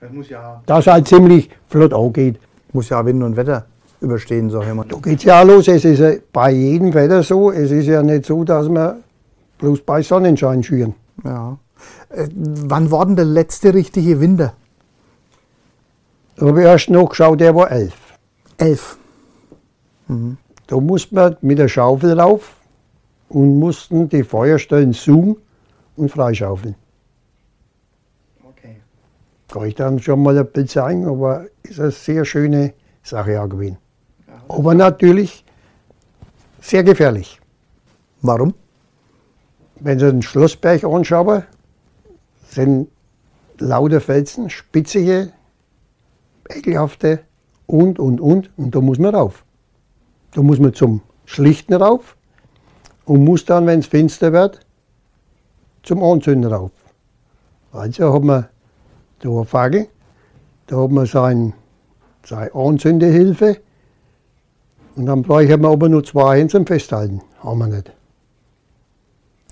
Das 0.00 0.10
muss 0.10 0.28
ja, 0.30 0.60
Das 0.66 0.88
halt 0.88 1.06
ziemlich 1.06 1.48
flott 1.68 1.94
angeht. 1.94 2.40
muss 2.72 2.88
ja 2.88 3.06
Wind 3.06 3.22
und 3.22 3.36
Wetter 3.36 3.66
überstehen, 4.00 4.50
sag 4.50 4.66
ich 4.66 4.74
mal. 4.74 4.84
Da 4.88 4.96
geht 4.96 5.18
es 5.18 5.24
ja 5.24 5.40
auch 5.40 5.46
los. 5.46 5.68
Es 5.68 5.84
ist 5.84 6.00
ja 6.00 6.10
bei 6.32 6.50
jedem 6.50 6.92
Wetter 6.92 7.22
so. 7.22 7.52
Es 7.52 7.70
ist 7.70 7.86
ja 7.86 8.02
nicht 8.02 8.26
so, 8.26 8.42
dass 8.42 8.68
wir 8.68 8.96
bloß 9.58 9.82
bei 9.82 10.02
Sonnenschein 10.02 10.64
schüren. 10.64 10.94
Ja. 11.24 11.58
Äh, 12.10 12.28
wann 12.34 12.90
war 12.90 13.06
denn 13.06 13.16
der 13.16 13.24
letzte 13.24 13.74
richtige 13.74 14.20
Winter? 14.20 14.54
Da 16.36 16.46
habe 16.46 16.60
ich 16.60 16.66
erst 16.66 16.90
noch 16.90 17.08
geschaut, 17.08 17.40
der 17.40 17.54
war 17.54 17.70
elf. 17.70 17.94
Elf. 18.58 18.96
Da 20.66 20.80
musste 20.80 21.14
man 21.14 21.36
mit 21.40 21.58
der 21.58 21.68
Schaufel 21.68 22.18
rauf 22.18 22.56
und 23.28 23.58
mussten 23.58 24.08
die 24.08 24.22
Feuerstellen 24.22 24.92
suchen 24.92 25.36
und 25.96 26.10
freischaufeln. 26.10 26.74
Okay. 28.44 28.76
Kann 29.48 29.66
ich 29.66 29.74
dann 29.74 29.98
schon 29.98 30.22
mal 30.22 30.36
ein 30.38 30.46
Bild 30.46 30.70
zeigen, 30.70 31.06
aber 31.06 31.46
ist 31.62 31.80
eine 31.80 31.90
sehr 31.90 32.24
schöne 32.24 32.74
Sache 33.02 33.40
auch 33.40 33.48
gewesen. 33.48 33.78
Aber 34.48 34.74
natürlich 34.74 35.44
sehr 36.60 36.84
gefährlich. 36.84 37.40
Warum? 38.20 38.54
Wenn 39.84 39.98
Sie 39.98 40.06
den 40.06 40.22
Schlossberg 40.22 40.84
anschauen, 40.84 41.42
sind 42.48 42.88
lauter 43.58 44.00
Felsen, 44.00 44.48
spitzige, 44.48 45.32
ekelhafte 46.48 47.20
und, 47.66 47.98
und, 47.98 48.20
und. 48.20 48.50
Und 48.56 48.74
da 48.74 48.80
muss 48.80 49.00
man 49.00 49.14
rauf. 49.14 49.44
Da 50.34 50.42
muss 50.42 50.60
man 50.60 50.72
zum 50.72 51.00
Schlichten 51.24 51.74
rauf 51.74 52.16
und 53.06 53.24
muss 53.24 53.44
dann, 53.44 53.66
wenn 53.66 53.80
es 53.80 53.86
finster 53.86 54.32
wird, 54.32 54.60
zum 55.82 56.00
Anzünden 56.02 56.52
rauf. 56.52 56.70
Also 57.72 58.12
haben 58.12 58.26
wir 58.26 58.50
da 59.18 59.30
eine 59.30 59.44
Fackel, 59.44 59.88
da 60.68 60.76
haben 60.76 60.94
wir 60.94 61.06
sein, 61.06 61.54
seine 62.24 62.54
Anzündehilfe 62.54 63.56
und 64.94 65.06
dann 65.06 65.22
bräuchten 65.22 65.60
wir 65.62 65.70
aber 65.70 65.88
nur 65.88 66.04
zwei 66.04 66.38
hin 66.38 66.48
zum 66.48 66.66
Festhalten. 66.66 67.20
Haben 67.42 67.58
wir 67.58 67.66
nicht. 67.66 67.92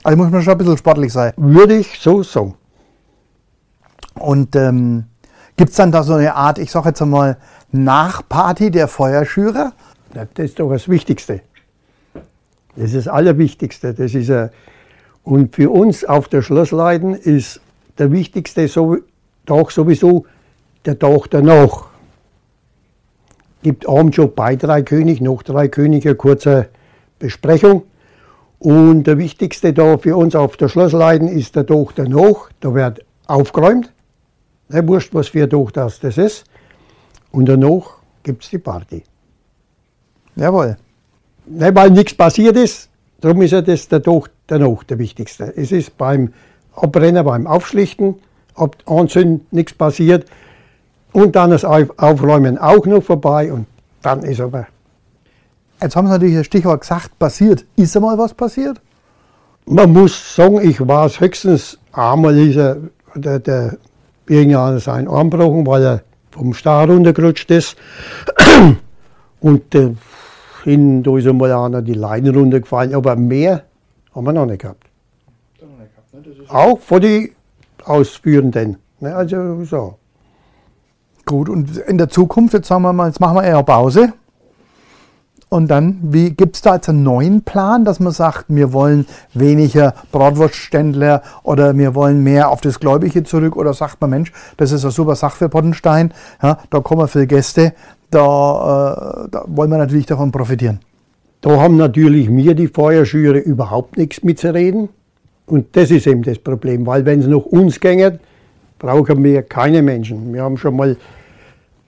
Also 0.03 0.17
muss 0.17 0.31
man 0.31 0.43
schon 0.43 0.53
ein 0.53 0.59
bisschen 0.59 0.79
sportlich 0.79 1.13
sein. 1.13 1.33
Würde 1.37 1.77
ich 1.77 1.99
so 2.01 2.23
sagen. 2.23 2.55
Und 4.15 4.57
ähm, 4.57 5.05
gibt 5.57 5.71
es 5.71 5.77
dann 5.77 5.93
da 5.93 6.03
so 6.03 6.15
eine 6.15 6.35
Art, 6.35 6.59
ich 6.59 6.71
sage 6.71 6.89
jetzt 6.89 7.03
einmal, 7.03 7.37
Nachparty 7.73 8.71
der 8.71 8.89
Feuerschürer? 8.89 9.73
Ja, 10.15 10.27
Das 10.35 10.47
ist 10.47 10.59
doch 10.59 10.71
das 10.71 10.89
Wichtigste. 10.89 11.43
Das 12.77 12.93
ist 12.93 13.07
das 13.07 13.09
Allerwichtigste. 13.09 13.95
Das 13.95 14.15
ist, 14.15 14.29
äh, 14.29 14.49
und 15.23 15.55
für 15.55 15.71
uns 15.71 16.05
auf 16.05 16.29
der 16.29 16.43
Schlossleiten 16.43 17.15
ist 17.15 17.61
der 17.99 18.11
wichtigste 18.11 18.67
so, 18.69 18.97
Tag 19.47 19.71
sowieso 19.71 20.27
der 20.87 20.99
Tag 20.99 21.29
danach. 21.31 21.89
Gibt 23.63 23.89
abends 23.89 24.17
schon 24.17 24.35
bei 24.35 24.57
drei 24.57 24.83
König, 24.83 25.21
noch 25.21 25.43
drei 25.43 25.69
König 25.69 26.07
eine 26.07 26.15
kurze 26.15 26.69
Besprechung. 27.19 27.83
Und 28.61 29.05
der 29.05 29.17
wichtigste 29.17 29.73
da 29.73 29.97
für 29.97 30.17
uns 30.17 30.37
auf 30.37 30.59
der 30.59 30.69
Schlossleiten 30.69 31.29
ist 31.29 31.57
der 31.57 31.67
Tag 31.67 31.95
danach. 31.97 32.51
Da 32.61 32.75
wird 32.75 33.05
aufgeräumt. 33.27 33.91
Nicht 34.69 34.87
wurscht, 34.87 35.15
was 35.15 35.29
für 35.29 35.45
ein 35.45 35.51
Tag 35.51 35.73
das, 35.73 35.99
das 35.99 36.19
ist. 36.19 36.45
Und 37.33 37.47
danach 37.47 37.97
gibt 38.23 38.45
es 38.45 38.51
die 38.51 38.59
Party. 38.59 39.03
Jawohl. 40.37 40.77
Nein, 41.47 41.75
weil 41.75 41.91
nichts 41.91 42.15
passiert 42.15 42.57
ist, 42.57 42.91
darum 43.21 43.41
ist 43.43 43.53
ja 43.53 43.63
das 43.63 43.89
der 43.89 44.03
Tag 44.03 44.31
danach 44.47 44.85
der 44.85 44.99
wichtigste. 44.99 45.53
Es 45.57 45.73
ist 45.73 45.97
beim 45.97 46.33
Abbrennen, 46.77 47.25
beim 47.25 47.47
Aufschlichten, 47.47 48.17
ab 48.55 48.77
Anzünden 48.87 49.47
nichts 49.51 49.73
passiert 49.73 50.27
und 51.13 51.35
dann 51.35 51.51
das 51.51 51.65
Auf- 51.65 51.99
Aufräumen 51.99 52.59
auch 52.59 52.85
noch 52.85 53.03
vorbei 53.03 53.53
und 53.53 53.67
dann 54.03 54.23
ist 54.23 54.41
aber. 54.41 54.67
Jetzt 55.83 55.97
haben 55.97 56.07
Sie 56.07 56.13
natürlich 56.13 56.37
das 56.37 56.47
Stichwort 56.47 56.83
gesagt, 56.83 57.19
passiert. 57.19 57.65
Ist 57.77 57.97
einmal 57.97 58.19
was 58.19 58.35
passiert? 58.35 58.81
Man 59.67 59.93
muss 59.93 60.35
sagen, 60.35 60.61
ich 60.61 60.87
war 60.87 61.07
es 61.07 61.21
höchstens 61.21 61.79
einmal 61.93 62.37
ist 62.39 62.57
er, 62.57 62.77
der, 63.15 63.39
der 63.39 63.77
irgendeiner 64.27 64.81
seinen 64.81 65.09
Arm 65.09 65.31
gebrochen, 65.31 65.67
weil 65.67 65.83
er 65.83 66.03
vom 66.31 66.55
Star 66.55 66.89
runtergerutscht 66.89 67.51
ist. 67.51 67.77
Und 69.41 69.75
äh, 69.75 69.95
hinten 70.65 71.03
da 71.03 71.17
ist 71.17 71.27
einmal 71.27 71.53
einer 71.53 71.83
die 71.83 71.95
Leine 71.95 72.33
runtergefallen, 72.33 72.95
aber 72.95 73.17
mehr 73.17 73.63
haben 74.15 74.25
wir 74.25 74.33
noch 74.33 74.47
nicht 74.47 74.63
gehabt. 74.63 74.85
Auch 76.49 76.79
von 76.79 77.01
den 77.01 77.31
Ausführenden. 77.85 78.77
Ne, 79.01 79.15
also 79.15 79.65
so. 79.65 79.95
Gut, 81.25 81.49
und 81.49 81.77
in 81.79 81.97
der 81.97 82.09
Zukunft, 82.09 82.55
jetzt 82.55 82.69
sagen 82.69 82.83
wir 82.83 82.93
mal, 82.93 83.07
jetzt 83.07 83.21
machen 83.21 83.37
wir 83.37 83.45
eher 83.45 83.63
Pause. 83.63 84.13
Und 85.51 85.69
dann, 85.69 86.13
gibt 86.13 86.55
es 86.55 86.63
da 86.63 86.77
jetzt 86.77 86.89
einen 86.89 87.03
neuen 87.03 87.43
Plan, 87.43 87.85
dass 87.85 87.99
man 87.99 88.13
sagt, 88.13 88.45
wir 88.49 88.73
wollen 88.73 89.05
weniger 89.35 89.95
Bratwurstständler 90.13 91.23
oder 91.43 91.77
wir 91.77 91.97
wollen 91.97 92.23
mehr 92.23 92.51
auf 92.51 92.61
das 92.61 92.79
Gläubige 92.79 93.25
zurück 93.25 93.57
oder 93.57 93.75
sagt 93.75 94.01
man, 94.01 94.11
Mensch, 94.11 94.33
das 94.59 94.71
ist 94.71 94.85
eine 94.85 94.93
super 94.93 95.17
Sache 95.17 95.37
für 95.37 95.49
Pottenstein, 95.49 96.15
ja, 96.41 96.59
da 96.71 96.79
kommen 96.79 97.09
viele 97.09 97.27
Gäste, 97.27 97.73
da, 98.11 99.25
äh, 99.25 99.29
da 99.29 99.45
wollen 99.49 99.71
wir 99.71 99.79
natürlich 99.79 100.07
davon 100.07 100.31
profitieren. 100.31 100.79
Da 101.41 101.61
haben 101.61 101.77
natürlich 101.77 102.31
wir, 102.31 102.55
die 102.55 102.69
Feuerschüre, 102.69 103.39
überhaupt 103.39 103.97
nichts 103.97 104.23
mitzureden. 104.23 104.89
Und 105.47 105.75
das 105.75 105.91
ist 105.91 106.07
eben 106.07 106.23
das 106.23 106.39
Problem, 106.39 106.87
weil 106.87 107.05
wenn 107.05 107.21
es 107.21 107.27
nach 107.27 107.45
uns 107.45 107.81
ginge, 107.81 108.21
brauchen 108.79 109.25
wir 109.25 109.43
keine 109.43 109.83
Menschen. 109.83 110.33
Wir 110.33 110.45
haben 110.45 110.57
schon 110.57 110.77
mal 110.77 110.97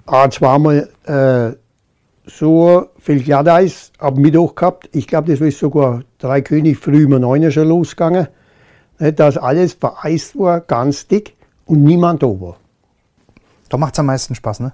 ein, 0.06 0.30
zweimal 0.32 0.88
äh, 1.06 1.52
so 2.24 2.86
viel 2.98 3.22
Glatteis 3.22 3.92
am 3.98 4.14
Mittag 4.14 4.56
gehabt. 4.56 4.88
Ich 4.92 5.06
glaube, 5.06 5.30
das 5.30 5.40
ist 5.40 5.58
sogar 5.58 6.02
drei 6.18 6.40
König 6.40 6.78
früh 6.78 7.04
um 7.04 7.20
neun 7.20 7.50
schon 7.50 7.68
losgegangen. 7.68 8.28
Ne, 8.98 9.12
Dass 9.12 9.36
alles 9.36 9.74
vereist 9.74 10.38
war, 10.38 10.60
ganz 10.60 11.06
dick 11.06 11.34
und 11.66 11.82
niemand 11.82 12.22
da 12.22 12.26
war. 12.26 12.56
Da 13.68 13.76
macht 13.76 13.94
es 13.94 14.00
am 14.00 14.06
meisten 14.06 14.34
Spaß, 14.34 14.60
ne? 14.60 14.72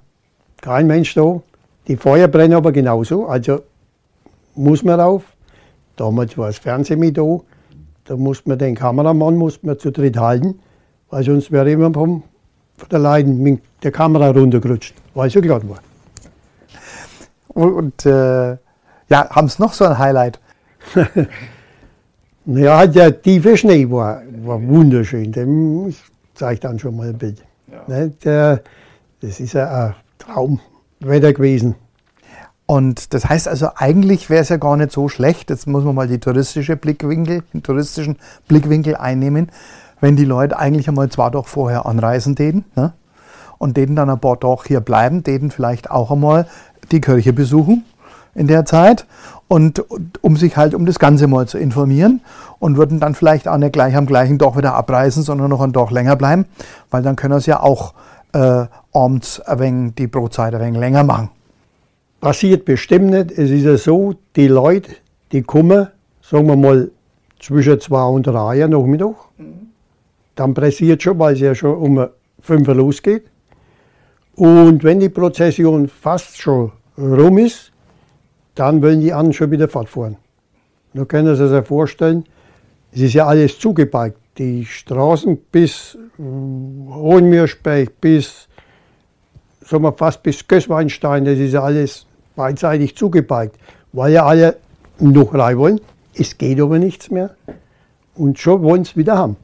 Kein 0.60 0.86
Mensch 0.86 1.14
da. 1.14 1.40
Die 1.86 1.96
Feuer 1.96 2.28
brennen 2.28 2.54
aber 2.54 2.72
genauso. 2.72 3.26
Also 3.26 3.60
muss 4.54 4.82
man 4.82 5.00
rauf. 5.00 5.22
Damals 5.96 6.36
war 6.36 6.48
das 6.48 6.58
Fernsehen 6.58 7.00
mit 7.00 7.16
da. 7.16 7.40
Da 8.04 8.16
muss 8.16 8.44
man 8.46 8.58
den 8.58 8.74
Kameramann 8.74 9.36
muss 9.36 9.62
man 9.62 9.78
zu 9.78 9.92
dritt 9.92 10.16
halten, 10.16 10.58
weil 11.10 11.24
sonst 11.24 11.52
wäre 11.52 11.68
jemand 11.68 11.94
vom, 11.94 12.22
von 12.76 12.88
der 12.88 12.98
Leiden 12.98 13.42
mit 13.42 13.60
der 13.82 13.92
Kamera 13.92 14.30
runtergerutscht, 14.30 14.94
weil 15.14 15.28
es 15.28 15.34
so 15.34 15.40
glatt 15.40 15.68
war. 15.68 15.78
Und, 17.58 17.72
und 17.72 18.06
äh, 18.06 18.50
ja, 19.08 19.30
haben 19.30 19.46
es 19.46 19.58
noch 19.58 19.72
so 19.72 19.84
ein 19.84 19.98
Highlight? 19.98 20.38
Ja, 22.50 22.86
der 22.86 23.20
tiefe 23.20 23.58
Schnee 23.58 23.90
war, 23.90 24.22
war 24.42 24.62
wunderschön. 24.66 25.32
Den 25.32 25.94
zeige 26.34 26.54
ich 26.54 26.60
dann 26.60 26.78
schon 26.78 26.96
mal 26.96 27.08
ein 27.08 27.18
Bild. 27.18 27.44
Ne, 27.86 28.10
der, 28.24 28.62
das 29.20 29.38
ist 29.38 29.52
ja 29.52 29.68
ein 29.68 29.94
Traumwetter 30.16 31.34
gewesen. 31.34 31.74
Und 32.64 33.12
das 33.12 33.28
heißt 33.28 33.48
also, 33.48 33.68
eigentlich 33.74 34.30
wäre 34.30 34.40
es 34.40 34.48
ja 34.48 34.56
gar 34.56 34.78
nicht 34.78 34.92
so 34.92 35.10
schlecht, 35.10 35.50
jetzt 35.50 35.66
muss 35.66 35.84
man 35.84 35.94
mal 35.94 36.08
die 36.08 36.20
touristische 36.20 36.76
Blickwinkel, 36.76 37.42
den 37.52 37.62
touristischen 37.62 38.16
Blickwinkel 38.46 38.96
einnehmen, 38.96 39.50
wenn 40.00 40.16
die 40.16 40.24
Leute 40.24 40.58
eigentlich 40.58 40.88
einmal 40.88 41.10
zwei 41.10 41.28
Tage 41.28 41.44
vorher 41.44 41.84
anreisen 41.84 42.34
täten 42.34 42.64
ne? 42.76 42.94
und 43.58 43.76
denen 43.76 43.94
dann 43.94 44.08
ein 44.08 44.20
paar 44.20 44.40
Tage 44.40 44.62
hier 44.68 44.80
bleiben, 44.80 45.22
denen 45.22 45.50
vielleicht 45.50 45.90
auch 45.90 46.10
einmal 46.10 46.46
die 46.92 47.00
Kirche 47.00 47.32
besuchen 47.32 47.84
in 48.34 48.46
der 48.46 48.64
Zeit 48.64 49.06
und, 49.48 49.82
um 50.20 50.36
sich 50.36 50.56
halt 50.56 50.74
um 50.74 50.86
das 50.86 50.98
Ganze 50.98 51.26
mal 51.26 51.48
zu 51.48 51.58
informieren 51.58 52.20
und 52.58 52.76
würden 52.76 53.00
dann 53.00 53.14
vielleicht 53.14 53.48
auch 53.48 53.56
nicht 53.56 53.72
gleich 53.72 53.96
am 53.96 54.06
gleichen 54.06 54.38
Tag 54.38 54.56
wieder 54.56 54.74
abreisen, 54.74 55.22
sondern 55.22 55.50
noch 55.50 55.60
einen 55.60 55.72
Tag 55.72 55.90
länger 55.90 56.16
bleiben, 56.16 56.46
weil 56.90 57.02
dann 57.02 57.16
können 57.16 57.40
sie 57.40 57.50
ja 57.50 57.60
auch 57.60 57.94
äh, 58.32 58.66
abends 58.92 59.40
ein 59.40 59.58
wenig 59.58 59.94
die 59.94 60.06
Brotzeit 60.06 60.54
ein 60.54 60.60
wenig 60.60 60.78
länger 60.78 61.04
machen. 61.04 61.30
Passiert 62.20 62.64
bestimmt 62.64 63.10
nicht. 63.10 63.30
Es 63.30 63.50
ist 63.50 63.64
ja 63.64 63.76
so, 63.76 64.14
die 64.36 64.48
Leute, 64.48 64.90
die 65.32 65.42
kommen, 65.42 65.88
sagen 66.20 66.46
wir 66.48 66.56
mal, 66.56 66.90
zwischen 67.40 67.80
zwei 67.80 68.04
und 68.04 68.26
drei 68.26 68.60
Uhr 68.62 68.68
Nachmittag. 68.68 69.14
Dann 70.34 70.54
pressiert 70.54 71.02
schon, 71.02 71.18
weil 71.18 71.34
es 71.34 71.40
ja 71.40 71.54
schon 71.54 71.76
um 71.76 72.06
fünf 72.40 72.66
losgeht. 72.68 73.24
Und 74.34 74.84
wenn 74.84 75.00
die 75.00 75.08
Prozession 75.08 75.88
fast 75.88 76.40
schon 76.40 76.72
rum 76.98 77.38
ist, 77.38 77.72
dann 78.54 78.82
wollen 78.82 79.00
die 79.00 79.12
anderen 79.12 79.32
schon 79.32 79.50
wieder 79.50 79.68
fortfahren. 79.68 80.16
Da 80.94 81.04
können 81.04 81.36
Sie 81.36 81.48
sich 81.48 81.66
vorstellen, 81.66 82.24
es 82.92 83.00
ist 83.00 83.14
ja 83.14 83.26
alles 83.26 83.58
zugeparkt. 83.58 84.18
Die 84.38 84.64
Straßen 84.64 85.36
bis 85.52 85.96
äh, 86.18 86.22
Hohenmürsberg, 86.22 88.00
bis 88.00 88.48
sagen 89.60 89.82
wir 89.82 89.92
fast 89.92 90.22
bis 90.22 90.46
Gößweinstein, 90.46 91.24
das 91.24 91.38
ist 91.38 91.52
ja 91.52 91.62
alles 91.62 92.06
beidseitig 92.34 92.96
zugeparkt, 92.96 93.56
weil 93.92 94.12
ja 94.12 94.24
alle 94.24 94.56
noch 94.98 95.34
rein 95.34 95.58
wollen. 95.58 95.80
Es 96.14 96.38
geht 96.38 96.60
aber 96.60 96.78
nichts 96.78 97.10
mehr. 97.10 97.34
Und 98.14 98.38
schon 98.38 98.62
wollen 98.62 98.84
sie 98.84 98.96
wieder 98.96 99.16
haben. 99.16 99.36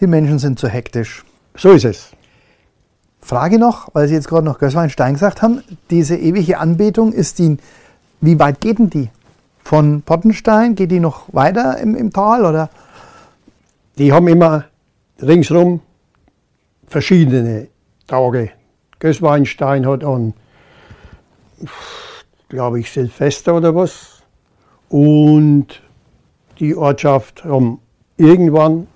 Die 0.00 0.06
Menschen 0.06 0.38
sind 0.38 0.58
zu 0.58 0.68
hektisch. 0.68 1.24
So 1.56 1.72
ist 1.72 1.84
es. 1.84 2.10
Frage 3.24 3.58
noch, 3.58 3.88
weil 3.94 4.06
Sie 4.06 4.12
jetzt 4.12 4.28
gerade 4.28 4.44
noch 4.44 4.58
Gößweinstein 4.58 5.14
gesagt 5.14 5.40
haben, 5.40 5.62
diese 5.88 6.14
ewige 6.14 6.58
Anbetung, 6.58 7.10
ist 7.10 7.38
die, 7.38 7.56
wie 8.20 8.38
weit 8.38 8.60
geht 8.60 8.78
denn 8.78 8.90
die? 8.90 9.08
Von 9.62 10.02
Pottenstein, 10.02 10.74
geht 10.74 10.90
die 10.90 11.00
noch 11.00 11.32
weiter 11.32 11.78
im, 11.78 11.94
im 11.94 12.12
Tal 12.12 12.44
oder? 12.44 12.68
Die 13.96 14.12
haben 14.12 14.28
immer 14.28 14.64
ringsrum 15.22 15.80
verschiedene 16.86 17.68
Tage. 18.06 18.50
Gößweinstein 18.98 19.86
hat 19.86 20.04
an, 20.04 20.34
glaube 22.50 22.80
ich, 22.80 22.92
Silvester 22.92 23.54
oder 23.54 23.74
was. 23.74 24.22
Und 24.90 25.80
die 26.60 26.76
Ortschaft 26.76 27.42
haben 27.44 27.78
irgendwann, 28.18 28.86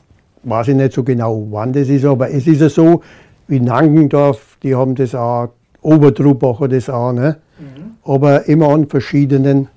weiß 0.42 0.68
ich 0.68 0.76
nicht 0.76 0.92
so 0.92 1.02
genau, 1.02 1.46
wann 1.50 1.72
das 1.72 1.88
ist, 1.88 2.04
aber 2.04 2.30
es 2.30 2.46
ist 2.46 2.60
ja 2.60 2.68
so, 2.68 3.02
wie 3.48 3.60
Nangendorf, 3.60 4.58
die 4.62 4.74
haben 4.74 4.94
das 4.94 5.14
auch, 5.14 5.48
Obertrubach 5.80 6.60
hat 6.60 6.72
das 6.72 6.88
auch, 6.88 7.12
ne? 7.12 7.38
aber 8.04 8.46
immer 8.46 8.68
an 8.70 8.88
verschiedenen 8.88 9.68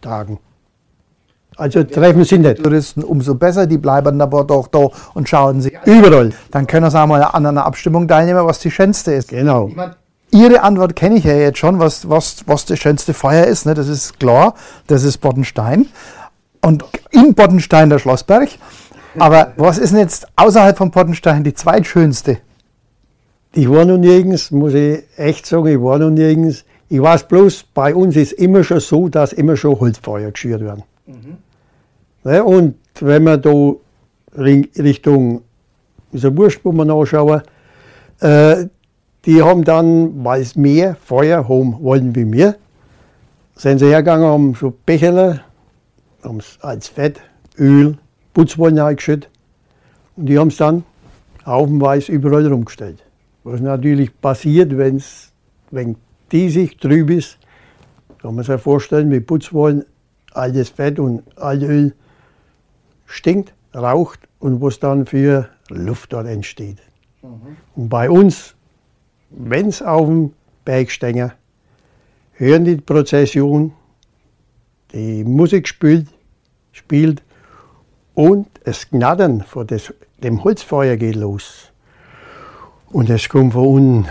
Tagen. 0.00 0.38
Also 1.56 1.84
treffen 1.84 2.24
sie 2.24 2.38
nicht. 2.38 2.62
Touristen, 2.62 3.04
umso 3.04 3.34
besser, 3.36 3.66
die 3.66 3.78
bleiben 3.78 4.20
aber 4.20 4.44
doch 4.44 4.66
da 4.66 4.88
und 5.14 5.28
schauen 5.28 5.60
sich 5.60 5.78
an. 5.78 5.84
Überall. 5.86 6.32
Dann 6.50 6.66
können 6.66 6.90
sie 6.90 7.00
auch 7.00 7.06
mal 7.06 7.22
an 7.22 7.46
einer 7.46 7.64
Abstimmung 7.64 8.08
teilnehmen, 8.08 8.44
was 8.44 8.58
die 8.58 8.70
schönste 8.70 9.12
ist. 9.12 9.28
Genau. 9.28 9.70
Ihre 10.32 10.62
Antwort 10.62 10.96
kenne 10.96 11.16
ich 11.16 11.24
ja 11.24 11.34
jetzt 11.34 11.58
schon, 11.58 11.78
was, 11.78 12.08
was, 12.10 12.42
was 12.46 12.66
das 12.66 12.80
schönste 12.80 13.14
Feuer 13.14 13.44
ist. 13.44 13.66
Ne? 13.66 13.74
Das 13.74 13.86
ist 13.86 14.18
klar, 14.18 14.54
das 14.88 15.04
ist 15.04 15.18
Boddenstein. 15.18 15.86
Und 16.60 16.84
in 17.12 17.34
Boddenstein 17.34 17.88
der 17.88 18.00
Schlossberg. 18.00 18.48
Aber 19.16 19.52
was 19.56 19.78
ist 19.78 19.92
denn 19.92 20.00
jetzt 20.00 20.26
außerhalb 20.34 20.76
von 20.76 20.90
Pottenstein 20.90 21.44
die 21.44 21.54
zweitschönste? 21.54 22.38
Ich 23.56 23.70
war 23.70 23.84
noch 23.84 23.98
nirgends, 23.98 24.50
muss 24.50 24.74
ich 24.74 25.04
echt 25.16 25.46
sagen, 25.46 25.68
ich 25.68 25.80
war 25.80 25.98
noch 25.98 26.10
nirgends. 26.10 26.64
Ich 26.88 27.00
weiß 27.00 27.28
bloß, 27.28 27.66
bei 27.72 27.94
uns 27.94 28.16
ist 28.16 28.32
immer 28.32 28.64
schon 28.64 28.80
so, 28.80 29.08
dass 29.08 29.32
immer 29.32 29.56
schon 29.56 29.78
Holzfeuer 29.78 30.32
geschürt 30.32 30.60
werden. 30.60 30.82
Ne, 32.24 32.42
und 32.42 32.74
wenn 33.00 33.22
wir 33.22 33.36
da 33.36 33.74
Richtung, 34.36 35.42
ist 36.10 36.24
ja 36.24 36.36
wurscht, 36.36 36.60
wo 36.64 36.72
wir 36.72 36.84
nachschauen, 36.84 37.42
äh, 38.20 38.66
die 39.24 39.40
haben 39.40 39.62
dann, 39.62 40.24
weil 40.24 40.42
sie 40.42 40.58
mehr 40.58 40.96
Feuer 40.96 41.48
haben 41.48 41.80
wollen 41.80 42.12
wie 42.16 42.30
wir, 42.32 42.56
sind 43.54 43.78
sie 43.78 43.86
hergegangen, 43.86 44.26
haben 44.26 44.54
so 44.54 44.74
Becherle, 44.84 45.42
haben 46.24 46.38
es 46.38 46.58
als 46.60 46.88
Fett, 46.88 47.20
Öl, 47.56 47.98
Putzwollen 48.32 48.78
reingeschüttet 48.78 49.30
und 50.16 50.26
die 50.26 50.38
haben 50.38 50.48
es 50.48 50.56
dann 50.56 50.82
haufenweise 51.46 52.10
überall 52.10 52.46
rumgestellt. 52.46 53.03
Was 53.44 53.60
natürlich 53.60 54.18
passiert, 54.20 54.76
wenn's, 54.76 55.32
wenn 55.70 55.96
die 56.32 56.48
sich 56.48 56.76
trüb 56.78 57.10
ist, 57.10 57.38
kann 58.18 58.34
man 58.34 58.44
sich 58.44 58.60
vorstellen, 58.60 59.10
wie 59.10 59.20
Putzwollen, 59.20 59.84
altes 60.32 60.70
Fett 60.70 60.98
und 60.98 61.22
altes 61.36 61.68
Öl 61.68 61.94
stinkt, 63.04 63.52
raucht 63.74 64.20
und 64.38 64.62
was 64.62 64.80
dann 64.80 65.04
für 65.04 65.48
Luft 65.68 66.14
dort 66.14 66.26
entsteht. 66.26 66.78
Und 67.74 67.88
bei 67.88 68.08
uns, 68.08 68.54
wenn 69.30 69.68
es 69.68 69.82
auf 69.82 70.06
dem 70.06 70.32
Berg 70.64 70.90
stehen, 70.90 71.32
hören 72.32 72.64
die 72.64 72.76
Prozession, 72.76 73.72
die 74.92 75.22
Musik 75.22 75.68
spielt, 75.68 76.08
spielt 76.72 77.22
und 78.14 78.48
das 78.64 78.88
Knattern 78.88 79.42
von 79.42 79.66
des, 79.66 79.92
dem 80.22 80.42
Holzfeuer 80.42 80.96
geht 80.96 81.16
los. 81.16 81.73
Und 82.94 83.10
es 83.10 83.28
kommt 83.28 83.54
von 83.54 83.66
unten 83.66 84.08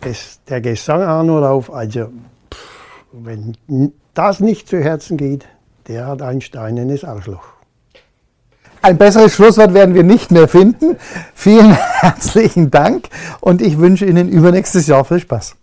das, 0.00 0.40
der 0.48 0.60
Gesang 0.60 1.04
auch 1.04 1.22
noch 1.22 1.40
rauf. 1.40 1.72
Also, 1.72 2.08
wenn 3.12 3.54
das 4.14 4.40
nicht 4.40 4.66
zu 4.66 4.82
Herzen 4.82 5.16
geht, 5.16 5.46
der 5.86 6.08
hat 6.08 6.20
ein 6.20 6.40
steinernes 6.40 7.04
Arschloch. 7.04 7.44
Ein 8.82 8.98
besseres 8.98 9.34
Schlusswort 9.34 9.72
werden 9.72 9.94
wir 9.94 10.02
nicht 10.02 10.32
mehr 10.32 10.48
finden. 10.48 10.96
Vielen 11.32 11.74
herzlichen 12.00 12.72
Dank 12.72 13.08
und 13.40 13.62
ich 13.62 13.78
wünsche 13.78 14.04
Ihnen 14.04 14.28
übernächstes 14.28 14.88
Jahr 14.88 15.04
viel 15.04 15.20
Spaß. 15.20 15.54